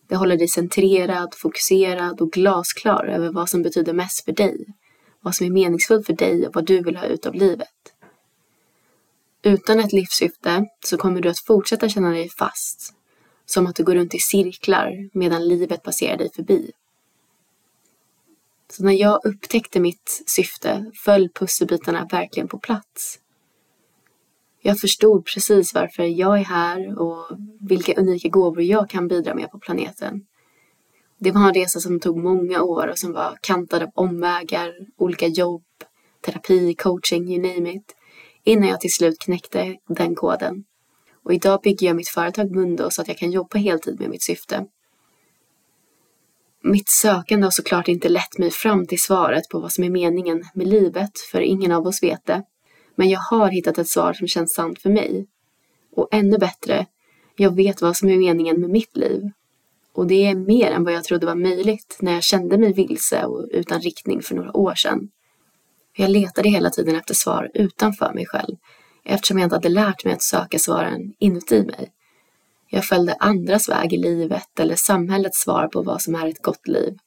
Det 0.09 0.17
håller 0.17 0.37
dig 0.37 0.49
centrerad, 0.49 1.35
fokuserad 1.37 2.21
och 2.21 2.33
glasklar 2.33 3.05
över 3.05 3.33
vad 3.33 3.49
som 3.49 3.63
betyder 3.63 3.93
mest 3.93 4.25
för 4.25 4.33
dig, 4.33 4.67
vad 5.21 5.35
som 5.35 5.47
är 5.47 5.51
meningsfullt 5.51 6.07
för 6.07 6.13
dig 6.13 6.47
och 6.47 6.55
vad 6.55 6.67
du 6.67 6.83
vill 6.83 6.97
ha 6.97 7.07
ut 7.07 7.27
av 7.27 7.35
livet. 7.35 7.69
Utan 9.43 9.81
ett 9.81 9.93
livssyfte 9.93 10.67
så 10.85 10.97
kommer 10.97 11.21
du 11.21 11.29
att 11.29 11.39
fortsätta 11.39 11.89
känna 11.89 12.11
dig 12.11 12.29
fast, 12.29 12.95
som 13.47 13.67
att 13.67 13.77
du 13.77 13.85
går 13.85 13.95
runt 13.95 14.15
i 14.15 14.19
cirklar 14.19 15.09
medan 15.13 15.49
livet 15.49 15.83
passerar 15.83 16.17
dig 16.17 16.31
förbi. 16.37 16.73
Så 18.71 18.85
när 18.85 18.93
jag 18.93 19.21
upptäckte 19.25 19.81
mitt 19.81 20.23
syfte 20.27 20.91
föll 21.05 21.29
pusselbitarna 21.29 22.09
verkligen 22.11 22.49
på 22.49 22.59
plats. 22.59 23.19
Jag 24.65 24.79
förstod 24.79 25.27
precis 25.27 25.75
varför 25.75 26.03
jag 26.03 26.41
är 26.41 26.45
här 26.45 26.99
och 26.99 27.39
vilka 27.61 27.95
unika 27.95 28.29
gåvor 28.29 28.63
jag 28.63 28.91
kan 28.91 29.09
bidra 29.09 29.35
med 29.35 29.51
på 29.51 29.59
planeten. 29.59 30.21
Det 31.19 31.31
var 31.31 31.41
en 31.49 31.55
resa 31.55 31.81
som 31.81 32.01
tog 32.01 32.17
många 32.17 32.63
år 32.63 32.89
och 32.89 32.99
som 32.99 33.13
var 33.13 33.39
kantad 33.41 33.83
av 33.83 33.89
omvägar, 33.95 34.73
olika 34.99 35.27
jobb, 35.27 35.65
terapi, 36.25 36.75
coaching, 36.75 37.33
you 37.33 37.43
name 37.43 37.73
it, 37.73 37.97
innan 38.45 38.69
jag 38.69 38.81
till 38.81 38.93
slut 38.93 39.19
knäckte 39.19 39.77
den 39.89 40.15
koden. 40.15 40.65
Och 41.25 41.35
idag 41.35 41.61
bygger 41.63 41.87
jag 41.87 41.97
mitt 41.97 42.09
företag 42.09 42.51
Mundo 42.51 42.91
så 42.91 43.03
att 43.03 43.09
jag 43.09 43.19
kan 43.19 43.31
jobba 43.31 43.59
heltid 43.59 44.01
med 44.01 44.11
mitt 44.11 44.23
syfte. 44.23 44.67
Mitt 46.65 46.89
sökande 46.89 47.47
har 47.47 47.51
såklart 47.51 47.89
inte 47.89 48.09
lett 48.09 48.39
mig 48.39 48.51
fram 48.51 48.87
till 48.87 49.01
svaret 49.01 49.49
på 49.51 49.61
vad 49.61 49.73
som 49.73 49.85
är 49.85 49.91
meningen 49.91 50.45
med 50.55 50.69
livet, 50.69 51.19
för 51.33 51.41
ingen 51.41 51.73
av 51.73 51.87
oss 51.87 52.03
vet 52.03 52.27
det. 52.27 52.43
Men 53.03 53.11
jag 53.11 53.21
har 53.21 53.49
hittat 53.49 53.79
ett 53.79 53.89
svar 53.89 54.13
som 54.13 54.29
känns 54.29 54.55
sant 54.55 54.83
för 54.83 54.91
mig. 54.91 55.27
Och 55.97 56.09
ännu 56.11 56.39
bättre, 56.39 56.87
jag 57.37 57.57
vet 57.57 57.83
vad 57.83 57.97
som 57.97 58.09
är 58.09 58.17
meningen 58.17 58.61
med 58.61 58.71
mitt 58.71 58.97
liv. 58.97 59.31
Och 59.93 60.07
det 60.07 60.27
är 60.27 60.35
mer 60.35 60.71
än 60.71 60.85
vad 60.85 60.93
jag 60.93 61.05
trodde 61.05 61.27
var 61.27 61.35
möjligt 61.35 61.97
när 62.01 62.13
jag 62.13 62.23
kände 62.23 62.59
mig 62.59 62.73
vilse 62.73 63.25
och 63.25 63.47
utan 63.51 63.81
riktning 63.81 64.23
för 64.23 64.35
några 64.35 64.57
år 64.57 64.75
sedan. 64.75 65.09
Jag 65.97 66.11
letade 66.11 66.49
hela 66.49 66.71
tiden 66.71 66.97
efter 66.97 67.15
svar 67.15 67.51
utanför 67.55 68.13
mig 68.15 68.27
själv 68.27 68.57
eftersom 69.05 69.39
jag 69.39 69.47
inte 69.47 69.57
hade 69.57 69.69
lärt 69.69 70.05
mig 70.05 70.15
att 70.15 70.23
söka 70.23 70.59
svaren 70.59 71.13
inuti 71.19 71.63
mig. 71.63 71.93
Jag 72.71 72.85
följde 72.85 73.15
andras 73.15 73.69
väg 73.69 73.93
i 73.93 73.97
livet 73.97 74.61
eller 74.61 74.77
samhällets 74.77 75.43
svar 75.43 75.69
på 75.69 75.83
vad 75.83 76.03
som 76.03 76.15
är 76.15 76.29
ett 76.29 76.43
gott 76.43 76.69
liv. 76.69 76.99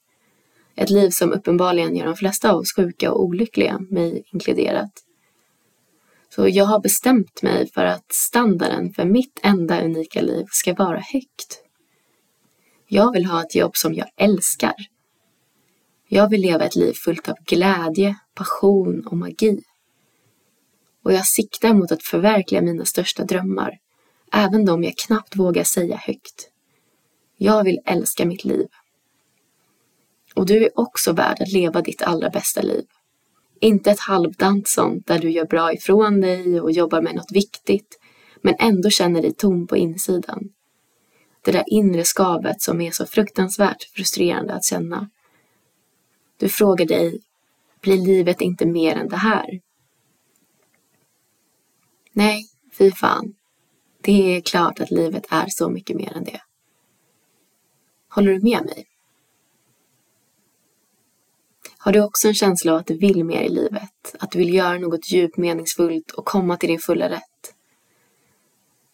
Ett 0.74 0.90
liv 0.90 1.10
som 1.10 1.32
uppenbarligen 1.32 1.96
gör 1.96 2.06
de 2.06 2.16
flesta 2.16 2.52
av 2.52 2.58
oss 2.58 2.74
sjuka 2.76 3.12
och 3.12 3.24
olyckliga, 3.24 3.78
mig 3.90 4.22
inkluderat. 4.32 5.05
Så 6.36 6.48
jag 6.48 6.64
har 6.64 6.80
bestämt 6.80 7.42
mig 7.42 7.70
för 7.70 7.84
att 7.84 8.12
standarden 8.12 8.92
för 8.92 9.04
mitt 9.04 9.40
enda 9.42 9.84
unika 9.84 10.20
liv 10.20 10.44
ska 10.50 10.74
vara 10.74 11.00
högt. 11.00 11.62
Jag 12.86 13.12
vill 13.12 13.24
ha 13.26 13.42
ett 13.42 13.54
jobb 13.54 13.76
som 13.76 13.94
jag 13.94 14.08
älskar. 14.16 14.74
Jag 16.08 16.30
vill 16.30 16.40
leva 16.40 16.64
ett 16.64 16.76
liv 16.76 16.92
fullt 16.92 17.28
av 17.28 17.36
glädje, 17.46 18.16
passion 18.34 19.06
och 19.06 19.16
magi. 19.16 19.62
Och 21.02 21.12
jag 21.12 21.26
siktar 21.26 21.74
mot 21.74 21.92
att 21.92 22.02
förverkliga 22.02 22.62
mina 22.62 22.84
största 22.84 23.24
drömmar, 23.24 23.78
även 24.32 24.64
de 24.64 24.84
jag 24.84 24.96
knappt 24.96 25.36
vågar 25.36 25.64
säga 25.64 25.96
högt. 25.96 26.50
Jag 27.36 27.64
vill 27.64 27.80
älska 27.86 28.24
mitt 28.24 28.44
liv. 28.44 28.66
Och 30.34 30.46
du 30.46 30.64
är 30.64 30.78
också 30.78 31.12
värd 31.12 31.36
att 31.40 31.52
leva 31.52 31.82
ditt 31.82 32.02
allra 32.02 32.30
bästa 32.30 32.62
liv. 32.62 32.84
Inte 33.60 33.90
ett 33.90 34.00
halvdant 34.00 34.68
sånt 34.68 35.06
där 35.06 35.18
du 35.18 35.30
gör 35.30 35.44
bra 35.44 35.72
ifrån 35.72 36.20
dig 36.20 36.60
och 36.60 36.72
jobbar 36.72 37.02
med 37.02 37.14
något 37.14 37.32
viktigt, 37.32 37.98
men 38.42 38.54
ändå 38.58 38.90
känner 38.90 39.22
dig 39.22 39.34
tom 39.34 39.66
på 39.66 39.76
insidan. 39.76 40.48
Det 41.42 41.52
där 41.52 41.64
inre 41.66 42.04
skavet 42.04 42.62
som 42.62 42.80
är 42.80 42.90
så 42.90 43.06
fruktansvärt 43.06 43.82
frustrerande 43.82 44.54
att 44.54 44.64
känna. 44.64 45.10
Du 46.36 46.48
frågar 46.48 46.86
dig, 46.86 47.20
blir 47.80 47.96
livet 47.96 48.40
inte 48.40 48.66
mer 48.66 48.96
än 48.96 49.08
det 49.08 49.16
här? 49.16 49.60
Nej, 52.12 52.44
fy 52.78 52.90
fan. 52.90 53.34
Det 54.00 54.36
är 54.36 54.40
klart 54.40 54.80
att 54.80 54.90
livet 54.90 55.26
är 55.30 55.46
så 55.48 55.70
mycket 55.70 55.96
mer 55.96 56.12
än 56.16 56.24
det. 56.24 56.40
Håller 58.08 58.32
du 58.32 58.40
med 58.40 58.64
mig? 58.64 58.86
Har 61.86 61.92
du 61.92 62.02
också 62.02 62.28
en 62.28 62.34
känsla 62.34 62.72
av 62.72 62.78
att 62.78 62.86
du 62.86 62.98
vill 62.98 63.24
mer 63.24 63.42
i 63.42 63.48
livet? 63.48 64.16
Att 64.18 64.30
du 64.30 64.38
vill 64.38 64.54
göra 64.54 64.78
något 64.78 65.10
djupt 65.12 65.36
meningsfullt 65.36 66.10
och 66.10 66.24
komma 66.24 66.56
till 66.56 66.68
din 66.68 66.78
fulla 66.78 67.10
rätt? 67.10 67.54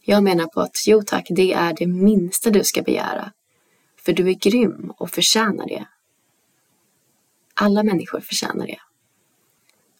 Jag 0.00 0.22
menar 0.22 0.46
på 0.46 0.60
att 0.60 0.76
jo 0.86 1.02
tack, 1.06 1.26
det 1.30 1.52
är 1.52 1.74
det 1.78 1.86
minsta 1.86 2.50
du 2.50 2.64
ska 2.64 2.82
begära. 2.82 3.32
För 4.04 4.12
du 4.12 4.28
är 4.28 4.34
grym 4.34 4.92
och 4.96 5.10
förtjänar 5.10 5.68
det. 5.68 5.86
Alla 7.54 7.82
människor 7.82 8.20
förtjänar 8.20 8.66
det. 8.66 8.78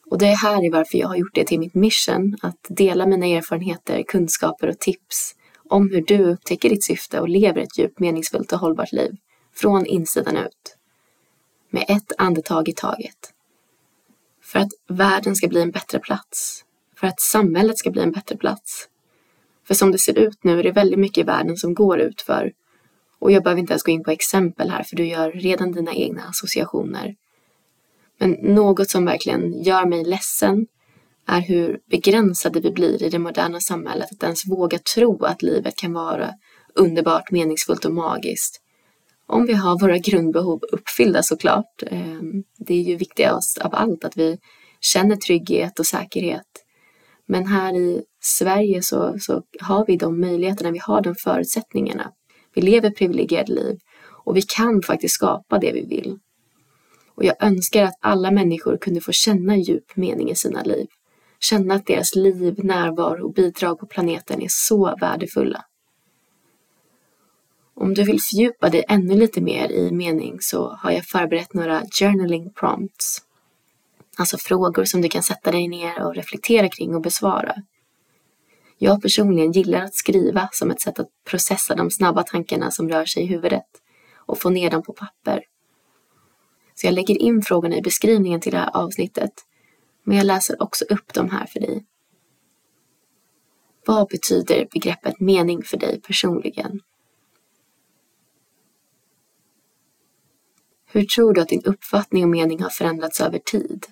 Och 0.05 0.17
det 0.17 0.27
är 0.27 0.35
här 0.35 0.65
är 0.65 0.71
varför 0.71 0.97
jag 0.97 1.07
har 1.07 1.15
gjort 1.15 1.35
det 1.35 1.45
till 1.45 1.59
mitt 1.59 1.75
mission, 1.75 2.37
att 2.41 2.65
dela 2.69 3.05
mina 3.05 3.25
erfarenheter, 3.25 4.03
kunskaper 4.03 4.67
och 4.67 4.79
tips 4.79 5.35
om 5.69 5.89
hur 5.89 6.01
du 6.01 6.23
upptäcker 6.23 6.69
ditt 6.69 6.85
syfte 6.85 7.19
och 7.19 7.29
lever 7.29 7.61
ett 7.61 7.77
djupt 7.77 7.99
meningsfullt 7.99 8.51
och 8.51 8.59
hållbart 8.59 8.91
liv, 8.91 9.11
från 9.55 9.85
insidan 9.85 10.37
ut. 10.37 10.72
Med 11.73 11.85
ett 11.87 12.11
andetag 12.17 12.69
i 12.69 12.73
taget. 12.73 13.33
För 14.43 14.59
att 14.59 14.69
världen 14.87 15.35
ska 15.35 15.47
bli 15.47 15.61
en 15.61 15.71
bättre 15.71 15.99
plats. 15.99 16.65
För 16.97 17.07
att 17.07 17.19
samhället 17.19 17.77
ska 17.77 17.91
bli 17.91 18.01
en 18.01 18.11
bättre 18.11 18.37
plats. 18.37 18.87
För 19.67 19.73
som 19.73 19.91
det 19.91 19.97
ser 19.97 20.17
ut 20.17 20.43
nu 20.43 20.59
är 20.59 20.63
det 20.63 20.71
väldigt 20.71 20.99
mycket 20.99 21.17
i 21.17 21.23
världen 21.23 21.57
som 21.57 21.73
går 21.73 21.99
ut 21.99 22.21
för. 22.21 22.51
Och 23.19 23.31
jag 23.31 23.43
behöver 23.43 23.59
inte 23.59 23.73
ens 23.73 23.83
gå 23.83 23.91
in 23.91 24.03
på 24.03 24.11
exempel 24.11 24.69
här 24.69 24.83
för 24.83 24.95
du 24.95 25.07
gör 25.07 25.31
redan 25.31 25.71
dina 25.71 25.93
egna 25.93 26.23
associationer. 26.23 27.15
Men 28.19 28.31
något 28.31 28.89
som 28.89 29.05
verkligen 29.05 29.63
gör 29.63 29.85
mig 29.85 30.03
ledsen 30.03 30.67
är 31.27 31.41
hur 31.41 31.79
begränsade 31.89 32.59
vi 32.59 32.71
blir 32.71 33.03
i 33.03 33.09
det 33.09 33.19
moderna 33.19 33.59
samhället 33.59 34.11
att 34.11 34.23
ens 34.23 34.47
våga 34.47 34.79
tro 34.95 35.23
att 35.23 35.41
livet 35.41 35.75
kan 35.75 35.93
vara 35.93 36.33
underbart, 36.75 37.31
meningsfullt 37.31 37.85
och 37.85 37.93
magiskt. 37.93 38.62
Om 39.33 39.45
vi 39.45 39.53
har 39.53 39.79
våra 39.79 39.97
grundbehov 39.97 40.59
uppfyllda 40.71 41.23
såklart. 41.23 41.83
Ehm, 41.87 42.43
det 42.57 42.73
är 42.73 42.81
ju 42.81 42.95
viktigast 42.95 43.57
av 43.57 43.75
allt 43.75 44.05
att 44.05 44.17
vi 44.17 44.37
känner 44.81 45.15
trygghet 45.15 45.79
och 45.79 45.85
säkerhet. 45.85 46.47
Men 47.27 47.47
här 47.47 47.75
i 47.75 48.03
Sverige 48.21 48.81
så, 48.81 49.15
så 49.19 49.41
har 49.61 49.85
vi 49.85 49.97
de 49.97 50.21
möjligheterna, 50.21 50.71
vi 50.71 50.79
har 50.79 51.01
de 51.01 51.15
förutsättningarna. 51.15 52.11
Vi 52.55 52.61
lever 52.61 52.89
privilegierade 52.89 53.53
liv 53.53 53.77
och 54.25 54.37
vi 54.37 54.41
kan 54.41 54.81
faktiskt 54.81 55.15
skapa 55.15 55.59
det 55.59 55.71
vi 55.71 55.85
vill. 55.85 56.17
Och 57.15 57.23
jag 57.23 57.43
önskar 57.43 57.83
att 57.83 57.97
alla 58.01 58.31
människor 58.31 58.77
kunde 58.77 59.01
få 59.01 59.11
känna 59.11 59.57
djup 59.57 59.95
mening 59.95 60.29
i 60.29 60.35
sina 60.35 60.63
liv. 60.63 60.87
Känna 61.39 61.73
att 61.73 61.85
deras 61.85 62.15
liv, 62.15 62.55
närvaro 62.63 63.25
och 63.25 63.33
bidrag 63.33 63.79
på 63.79 63.85
planeten 63.85 64.41
är 64.41 64.47
så 64.49 64.95
värdefulla. 65.01 65.65
Om 67.75 67.93
du 67.93 68.03
vill 68.03 68.21
fördjupa 68.21 68.69
dig 68.69 68.85
ännu 68.87 69.15
lite 69.15 69.41
mer 69.41 69.71
i 69.71 69.91
mening 69.91 70.37
så 70.41 70.69
har 70.69 70.91
jag 70.91 71.05
förberett 71.05 71.53
några 71.53 71.83
journaling 71.99 72.53
prompts. 72.53 73.21
Alltså 74.17 74.37
frågor 74.37 74.85
som 74.85 75.01
du 75.01 75.09
kan 75.09 75.23
sätta 75.23 75.51
dig 75.51 75.67
ner 75.67 76.03
och 76.03 76.15
reflektera 76.15 76.69
kring 76.69 76.95
och 76.95 77.01
besvara. 77.01 77.55
Jag 78.77 79.01
personligen 79.01 79.51
gillar 79.51 79.83
att 79.83 79.95
skriva 79.95 80.49
som 80.51 80.71
ett 80.71 80.81
sätt 80.81 80.99
att 80.99 81.09
processa 81.25 81.75
de 81.75 81.91
snabba 81.91 82.23
tankarna 82.23 82.71
som 82.71 82.89
rör 82.89 83.05
sig 83.05 83.23
i 83.23 83.25
huvudet 83.25 83.67
och 84.15 84.39
få 84.39 84.49
ner 84.49 84.69
dem 84.69 84.83
på 84.83 84.93
papper. 84.93 85.43
Så 86.75 86.87
jag 86.87 86.93
lägger 86.93 87.21
in 87.21 87.41
frågorna 87.41 87.75
i 87.75 87.81
beskrivningen 87.81 88.41
till 88.41 88.51
det 88.51 88.57
här 88.57 88.77
avsnittet, 88.77 89.31
men 90.03 90.17
jag 90.17 90.25
läser 90.25 90.63
också 90.63 90.85
upp 90.85 91.13
dem 91.13 91.29
här 91.29 91.45
för 91.45 91.59
dig. 91.59 91.85
Vad 93.85 94.07
betyder 94.07 94.67
begreppet 94.71 95.19
mening 95.19 95.63
för 95.63 95.77
dig 95.77 96.01
personligen? 96.01 96.79
Hur 100.95 101.05
tror 101.05 101.33
du 101.33 101.41
att 101.41 101.49
din 101.49 101.63
uppfattning 101.65 102.23
och 102.23 102.29
mening 102.29 102.61
har 102.61 102.69
förändrats 102.69 103.21
över 103.21 103.39
tid? 103.39 103.85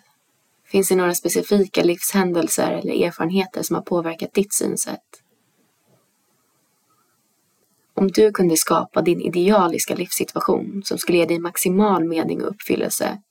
Finns 0.66 0.90
det 0.90 0.96
några 0.96 1.14
specifika 1.14 1.84
livshändelser 1.84 2.72
eller 2.72 3.06
erfarenheter 3.06 3.64
som 3.64 3.76
har 3.76 3.84
påverkat 3.84 4.34
ditt 4.34 4.54
synsätt? 4.54 5.24
Om 7.94 8.08
du 8.08 8.32
kunde 8.32 8.58
skapa 8.58 9.02
din 9.02 9.22
idealiska 9.22 9.96
livssituation 9.96 10.82
som 10.86 10.98
skulle 10.98 11.18
ge 11.18 11.26
dig 11.26 11.40
maximal 11.40 12.04
mening 12.04 12.44
och 12.44 12.50
uppfyllelse, 12.50 13.22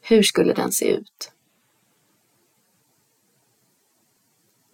hur 0.00 0.22
skulle 0.22 0.52
den 0.52 0.72
se 0.72 0.90
ut? 0.90 1.32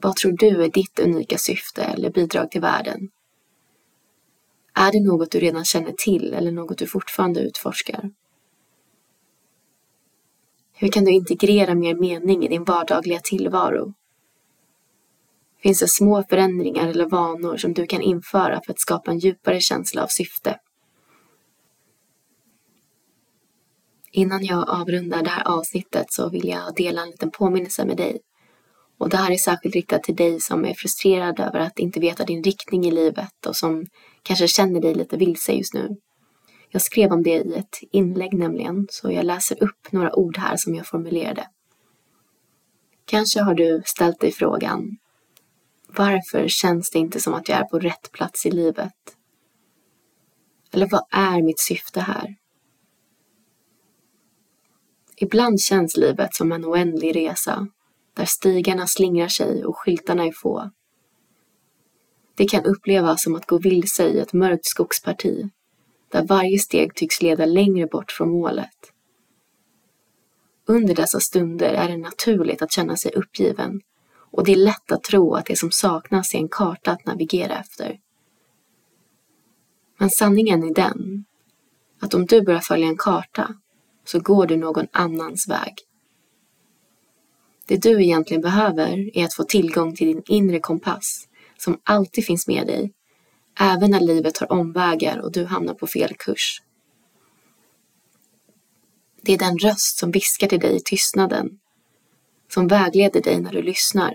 Vad 0.00 0.16
tror 0.16 0.32
du 0.32 0.64
är 0.64 0.68
ditt 0.68 0.98
unika 0.98 1.38
syfte 1.38 1.82
eller 1.82 2.10
bidrag 2.10 2.50
till 2.50 2.60
världen? 2.60 3.10
Är 4.78 4.92
det 4.92 5.00
något 5.00 5.30
du 5.30 5.40
redan 5.40 5.64
känner 5.64 5.92
till 5.92 6.34
eller 6.34 6.52
något 6.52 6.78
du 6.78 6.86
fortfarande 6.86 7.40
utforskar? 7.40 8.10
Hur 10.74 10.88
kan 10.88 11.04
du 11.04 11.10
integrera 11.10 11.74
mer 11.74 11.94
mening 11.94 12.44
i 12.44 12.48
din 12.48 12.64
vardagliga 12.64 13.20
tillvaro? 13.24 13.94
Finns 15.62 15.80
det 15.80 15.88
små 15.88 16.24
förändringar 16.28 16.88
eller 16.88 17.06
vanor 17.06 17.56
som 17.56 17.74
du 17.74 17.86
kan 17.86 18.02
införa 18.02 18.60
för 18.64 18.72
att 18.72 18.80
skapa 18.80 19.10
en 19.10 19.18
djupare 19.18 19.60
känsla 19.60 20.02
av 20.02 20.06
syfte? 20.06 20.60
Innan 24.12 24.44
jag 24.44 24.68
avrundar 24.68 25.22
det 25.22 25.30
här 25.30 25.58
avsnittet 25.58 26.06
så 26.12 26.28
vill 26.28 26.48
jag 26.48 26.74
dela 26.74 27.02
en 27.02 27.10
liten 27.10 27.30
påminnelse 27.30 27.84
med 27.84 27.96
dig. 27.96 28.20
Och 28.98 29.08
det 29.08 29.16
här 29.16 29.30
är 29.30 29.36
särskilt 29.36 29.74
riktat 29.74 30.02
till 30.02 30.16
dig 30.16 30.40
som 30.40 30.64
är 30.64 30.74
frustrerad 30.74 31.40
över 31.40 31.58
att 31.58 31.78
inte 31.78 32.00
veta 32.00 32.24
din 32.24 32.42
riktning 32.42 32.86
i 32.86 32.90
livet 32.90 33.46
och 33.46 33.56
som 33.56 33.86
kanske 34.22 34.48
känner 34.48 34.80
dig 34.80 34.94
lite 34.94 35.16
vilse 35.16 35.52
just 35.52 35.74
nu. 35.74 35.96
Jag 36.70 36.82
skrev 36.82 37.12
om 37.12 37.22
det 37.22 37.30
i 37.30 37.54
ett 37.54 37.78
inlägg 37.92 38.34
nämligen, 38.34 38.86
så 38.90 39.12
jag 39.12 39.24
läser 39.24 39.62
upp 39.62 39.92
några 39.92 40.16
ord 40.16 40.38
här 40.38 40.56
som 40.56 40.74
jag 40.74 40.86
formulerade. 40.86 41.48
Kanske 43.04 43.40
har 43.40 43.54
du 43.54 43.82
ställt 43.84 44.20
dig 44.20 44.32
frågan 44.32 44.96
varför 45.88 46.48
känns 46.48 46.90
det 46.90 46.98
inte 46.98 47.20
som 47.20 47.34
att 47.34 47.48
jag 47.48 47.58
är 47.58 47.64
på 47.64 47.78
rätt 47.78 48.12
plats 48.12 48.46
i 48.46 48.50
livet? 48.50 48.92
Eller 50.72 50.88
vad 50.90 51.06
är 51.10 51.42
mitt 51.42 51.60
syfte 51.60 52.00
här? 52.00 52.36
Ibland 55.16 55.60
känns 55.60 55.96
livet 55.96 56.34
som 56.34 56.52
en 56.52 56.64
oändlig 56.64 57.16
resa 57.16 57.68
där 58.16 58.24
stigarna 58.24 58.86
slingrar 58.86 59.28
sig 59.28 59.64
och 59.64 59.78
skyltarna 59.78 60.24
är 60.24 60.32
få. 60.32 60.70
Det 62.34 62.44
kan 62.44 62.64
upplevas 62.64 63.22
som 63.22 63.34
att 63.34 63.46
gå 63.46 63.58
vilse 63.58 64.08
i 64.08 64.18
ett 64.18 64.32
mörkt 64.32 64.66
skogsparti 64.66 65.50
där 66.08 66.26
varje 66.26 66.58
steg 66.58 66.94
tycks 66.94 67.22
leda 67.22 67.46
längre 67.46 67.86
bort 67.86 68.12
från 68.12 68.30
målet. 68.30 68.92
Under 70.66 70.94
dessa 70.94 71.20
stunder 71.20 71.74
är 71.74 71.88
det 71.88 71.96
naturligt 71.96 72.62
att 72.62 72.72
känna 72.72 72.96
sig 72.96 73.12
uppgiven 73.12 73.80
och 74.30 74.44
det 74.44 74.52
är 74.52 74.56
lätt 74.56 74.92
att 74.92 75.02
tro 75.02 75.34
att 75.34 75.46
det 75.46 75.58
som 75.58 75.70
saknas 75.70 76.34
är 76.34 76.38
en 76.38 76.48
karta 76.48 76.92
att 76.92 77.06
navigera 77.06 77.58
efter. 77.58 78.00
Men 79.98 80.10
sanningen 80.10 80.62
är 80.62 80.74
den 80.74 81.24
att 82.00 82.14
om 82.14 82.26
du 82.26 82.42
börjar 82.42 82.60
följa 82.60 82.86
en 82.86 82.96
karta 82.96 83.54
så 84.04 84.20
går 84.20 84.46
du 84.46 84.56
någon 84.56 84.86
annans 84.92 85.48
väg. 85.48 85.74
Det 87.66 87.82
du 87.82 88.02
egentligen 88.02 88.42
behöver 88.42 89.18
är 89.18 89.24
att 89.24 89.34
få 89.34 89.44
tillgång 89.44 89.94
till 89.94 90.06
din 90.06 90.22
inre 90.26 90.60
kompass 90.60 91.28
som 91.58 91.80
alltid 91.84 92.24
finns 92.24 92.48
med 92.48 92.66
dig 92.66 92.92
även 93.60 93.90
när 93.90 94.00
livet 94.00 94.34
tar 94.34 94.52
omvägar 94.52 95.18
och 95.18 95.32
du 95.32 95.44
hamnar 95.44 95.74
på 95.74 95.86
fel 95.86 96.14
kurs. 96.18 96.62
Det 99.22 99.32
är 99.32 99.38
den 99.38 99.58
röst 99.58 99.98
som 99.98 100.10
viskar 100.10 100.48
till 100.48 100.60
dig 100.60 100.76
i 100.76 100.80
tystnaden, 100.80 101.58
som 102.52 102.68
vägleder 102.68 103.22
dig 103.22 103.40
när 103.40 103.52
du 103.52 103.62
lyssnar. 103.62 104.14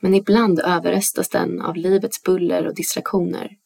Men 0.00 0.14
ibland 0.14 0.60
överröstas 0.60 1.28
den 1.28 1.62
av 1.62 1.76
livets 1.76 2.22
buller 2.22 2.66
och 2.66 2.74
distraktioner. 2.74 3.56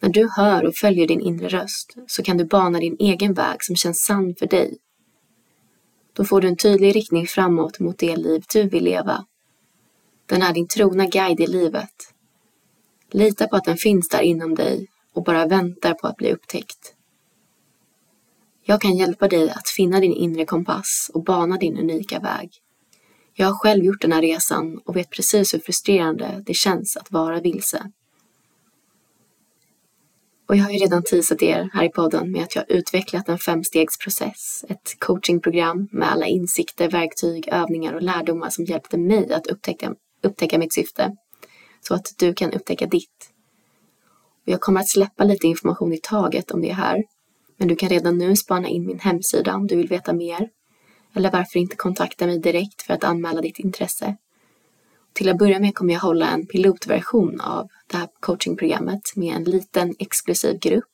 När 0.00 0.08
du 0.08 0.28
hör 0.36 0.64
och 0.64 0.74
följer 0.74 1.08
din 1.08 1.20
inre 1.20 1.48
röst 1.48 1.94
så 2.06 2.22
kan 2.22 2.36
du 2.36 2.44
bana 2.44 2.78
din 2.78 2.96
egen 2.98 3.34
väg 3.34 3.56
som 3.60 3.76
känns 3.76 4.04
sann 4.04 4.34
för 4.38 4.46
dig. 4.46 4.78
Då 6.16 6.24
får 6.24 6.40
du 6.40 6.48
en 6.48 6.56
tydlig 6.56 6.96
riktning 6.96 7.26
framåt 7.26 7.80
mot 7.80 7.98
det 7.98 8.16
liv 8.16 8.44
du 8.52 8.68
vill 8.68 8.84
leva. 8.84 9.24
Den 10.26 10.42
är 10.42 10.54
din 10.54 10.68
trogna 10.68 11.06
guide 11.06 11.40
i 11.40 11.46
livet 11.46 12.14
Lita 13.10 13.48
på 13.48 13.56
att 13.56 13.64
den 13.64 13.76
finns 13.76 14.08
där 14.08 14.22
inom 14.22 14.54
dig 14.54 14.88
och 15.12 15.24
bara 15.24 15.46
väntar 15.46 15.94
på 15.94 16.06
att 16.06 16.16
bli 16.16 16.32
upptäckt. 16.32 16.94
Jag 18.62 18.80
kan 18.80 18.96
hjälpa 18.96 19.28
dig 19.28 19.50
att 19.50 19.68
finna 19.68 20.00
din 20.00 20.12
inre 20.12 20.44
kompass 20.44 21.10
och 21.14 21.24
bana 21.24 21.56
din 21.56 21.78
unika 21.78 22.20
väg. 22.20 22.50
Jag 23.34 23.46
har 23.46 23.54
själv 23.54 23.84
gjort 23.84 24.00
den 24.00 24.12
här 24.12 24.22
resan 24.22 24.78
och 24.84 24.96
vet 24.96 25.10
precis 25.10 25.54
hur 25.54 25.58
frustrerande 25.58 26.42
det 26.46 26.54
känns 26.54 26.96
att 26.96 27.12
vara 27.12 27.40
vilse. 27.40 27.90
Och 30.46 30.56
jag 30.56 30.64
har 30.64 30.70
ju 30.70 30.78
redan 30.78 31.02
teasat 31.02 31.42
er 31.42 31.70
här 31.72 31.84
i 31.84 31.88
podden 31.88 32.32
med 32.32 32.42
att 32.42 32.54
jag 32.54 32.62
har 32.62 32.76
utvecklat 32.76 33.28
en 33.28 33.38
femstegsprocess, 33.38 34.64
ett 34.68 34.96
coachingprogram 34.98 35.88
med 35.92 36.12
alla 36.12 36.26
insikter, 36.26 36.90
verktyg, 36.90 37.48
övningar 37.48 37.92
och 37.92 38.02
lärdomar 38.02 38.50
som 38.50 38.64
hjälpte 38.64 38.98
mig 38.98 39.32
att 39.32 39.46
upptäcka, 39.46 39.94
upptäcka 40.22 40.58
mitt 40.58 40.74
syfte 40.74 41.16
så 41.80 41.94
att 41.94 42.14
du 42.18 42.34
kan 42.34 42.52
upptäcka 42.52 42.86
ditt. 42.86 43.30
Och 44.46 44.52
jag 44.52 44.60
kommer 44.60 44.80
att 44.80 44.88
släppa 44.88 45.24
lite 45.24 45.46
information 45.46 45.92
i 45.92 45.98
taget 46.02 46.50
om 46.50 46.62
det 46.62 46.72
här, 46.72 47.04
men 47.56 47.68
du 47.68 47.76
kan 47.76 47.88
redan 47.88 48.18
nu 48.18 48.36
spana 48.36 48.68
in 48.68 48.86
min 48.86 48.98
hemsida 48.98 49.54
om 49.54 49.66
du 49.66 49.76
vill 49.76 49.88
veta 49.88 50.12
mer. 50.12 50.48
Eller 51.14 51.30
varför 51.30 51.58
inte 51.58 51.76
kontakta 51.76 52.26
mig 52.26 52.38
direkt 52.38 52.82
för 52.82 52.94
att 52.94 53.04
anmäla 53.04 53.40
ditt 53.40 53.58
intresse. 53.58 54.16
Till 55.14 55.28
att 55.28 55.38
börja 55.38 55.60
med 55.60 55.74
kommer 55.74 55.92
jag 55.92 56.00
hålla 56.00 56.30
en 56.30 56.46
pilotversion 56.46 57.40
av 57.40 57.68
det 57.86 57.96
här 57.96 58.08
coachingprogrammet 58.20 59.16
med 59.16 59.36
en 59.36 59.44
liten 59.44 59.94
exklusiv 59.98 60.58
grupp. 60.58 60.84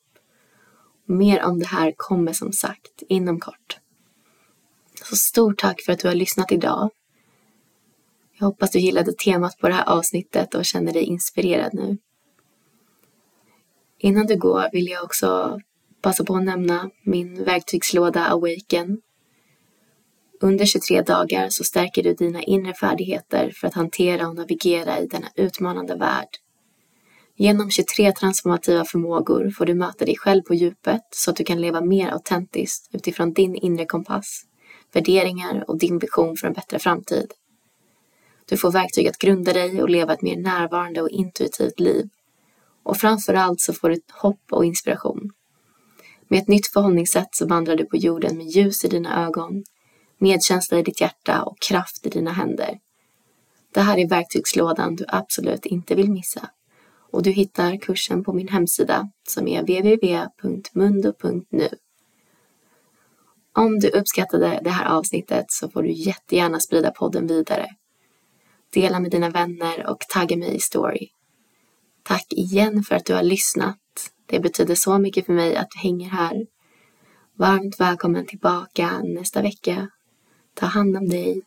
Mer 1.05 1.43
om 1.43 1.59
det 1.59 1.67
här 1.67 1.93
kommer 1.97 2.33
som 2.33 2.51
sagt 2.51 3.03
inom 3.07 3.39
kort. 3.39 3.79
Så 5.03 5.15
stort 5.15 5.59
tack 5.59 5.81
för 5.81 5.93
att 5.93 5.99
du 5.99 6.07
har 6.07 6.15
lyssnat 6.15 6.51
idag. 6.51 6.89
Jag 8.39 8.45
hoppas 8.45 8.71
du 8.71 8.79
gillade 8.79 9.13
temat 9.13 9.57
på 9.57 9.67
det 9.67 9.73
här 9.73 9.89
avsnittet 9.89 10.55
och 10.55 10.65
känner 10.65 10.93
dig 10.93 11.03
inspirerad 11.03 11.73
nu. 11.73 11.97
Innan 13.97 14.25
du 14.25 14.37
går 14.37 14.69
vill 14.71 14.87
jag 14.87 15.03
också 15.03 15.59
passa 16.01 16.23
på 16.23 16.35
att 16.35 16.43
nämna 16.43 16.89
min 17.03 17.43
verktygslåda 17.43 18.25
Awaken. 18.25 19.01
Under 20.43 20.65
23 20.65 21.01
dagar 21.01 21.49
så 21.49 21.63
stärker 21.63 22.03
du 22.03 22.13
dina 22.13 22.43
inre 22.43 22.73
färdigheter 22.73 23.51
för 23.55 23.67
att 23.67 23.73
hantera 23.73 24.27
och 24.27 24.35
navigera 24.35 24.99
i 24.99 25.07
denna 25.07 25.27
utmanande 25.35 25.95
värld. 25.95 26.27
Genom 27.35 27.69
23 27.69 28.11
transformativa 28.11 28.85
förmågor 28.85 29.49
får 29.49 29.65
du 29.65 29.73
möta 29.73 30.05
dig 30.05 30.17
själv 30.17 30.41
på 30.41 30.53
djupet 30.53 31.01
så 31.11 31.31
att 31.31 31.37
du 31.37 31.43
kan 31.43 31.61
leva 31.61 31.81
mer 31.81 32.09
autentiskt 32.09 32.89
utifrån 32.91 33.33
din 33.33 33.55
inre 33.55 33.85
kompass, 33.85 34.41
värderingar 34.93 35.63
och 35.67 35.79
din 35.79 35.99
vision 35.99 36.37
för 36.37 36.47
en 36.47 36.53
bättre 36.53 36.79
framtid. 36.79 37.31
Du 38.45 38.57
får 38.57 38.71
verktyg 38.71 39.07
att 39.07 39.17
grunda 39.17 39.53
dig 39.53 39.81
och 39.81 39.89
leva 39.89 40.13
ett 40.13 40.21
mer 40.21 40.37
närvarande 40.37 41.01
och 41.01 41.09
intuitivt 41.09 41.79
liv. 41.79 42.09
Och 42.83 42.97
framför 42.97 43.33
allt 43.33 43.61
så 43.61 43.73
får 43.73 43.89
du 43.89 44.01
hopp 44.11 44.43
och 44.51 44.65
inspiration. 44.65 45.31
Med 46.27 46.39
ett 46.39 46.47
nytt 46.47 46.67
förhållningssätt 46.67 47.29
så 47.31 47.47
vandrar 47.47 47.75
du 47.75 47.85
på 47.85 47.97
jorden 47.97 48.37
med 48.37 48.45
ljus 48.45 48.85
i 48.85 48.87
dina 48.87 49.25
ögon, 49.25 49.63
medkänsla 50.21 50.79
i 50.79 50.83
ditt 50.83 51.01
hjärta 51.01 51.43
och 51.43 51.59
kraft 51.59 52.05
i 52.05 52.09
dina 52.09 52.31
händer. 52.31 52.79
Det 53.73 53.81
här 53.81 53.97
är 53.97 54.09
verktygslådan 54.09 54.95
du 54.95 55.05
absolut 55.07 55.65
inte 55.65 55.95
vill 55.95 56.11
missa. 56.11 56.49
Och 57.11 57.23
du 57.23 57.31
hittar 57.31 57.77
kursen 57.77 58.23
på 58.23 58.33
min 58.33 58.47
hemsida 58.47 59.09
som 59.27 59.47
är 59.47 59.61
www.mundo.nu. 59.61 60.89
Om 63.53 63.79
du 63.79 63.89
uppskattade 63.89 64.59
det 64.63 64.69
här 64.69 64.85
avsnittet 64.85 65.45
så 65.49 65.69
får 65.69 65.83
du 65.83 65.91
jättegärna 65.91 66.59
sprida 66.59 66.91
podden 66.91 67.27
vidare. 67.27 67.67
Dela 68.73 68.99
med 68.99 69.11
dina 69.11 69.29
vänner 69.29 69.87
och 69.87 69.99
tagga 69.99 70.37
mig 70.37 70.55
i 70.55 70.59
story. 70.59 71.07
Tack 72.03 72.25
igen 72.29 72.83
för 72.83 72.95
att 72.95 73.05
du 73.05 73.13
har 73.13 73.23
lyssnat. 73.23 73.77
Det 74.25 74.39
betyder 74.39 74.75
så 74.75 74.97
mycket 74.97 75.25
för 75.25 75.33
mig 75.33 75.55
att 75.55 75.71
du 75.71 75.79
hänger 75.79 76.09
här. 76.09 76.45
Varmt 77.35 77.79
välkommen 77.79 78.25
tillbaka 78.25 78.99
nästa 79.03 79.41
vecka. 79.41 79.89
Ta 80.55 80.67
hand 80.67 80.97
om 80.97 81.09
dig. 81.09 81.41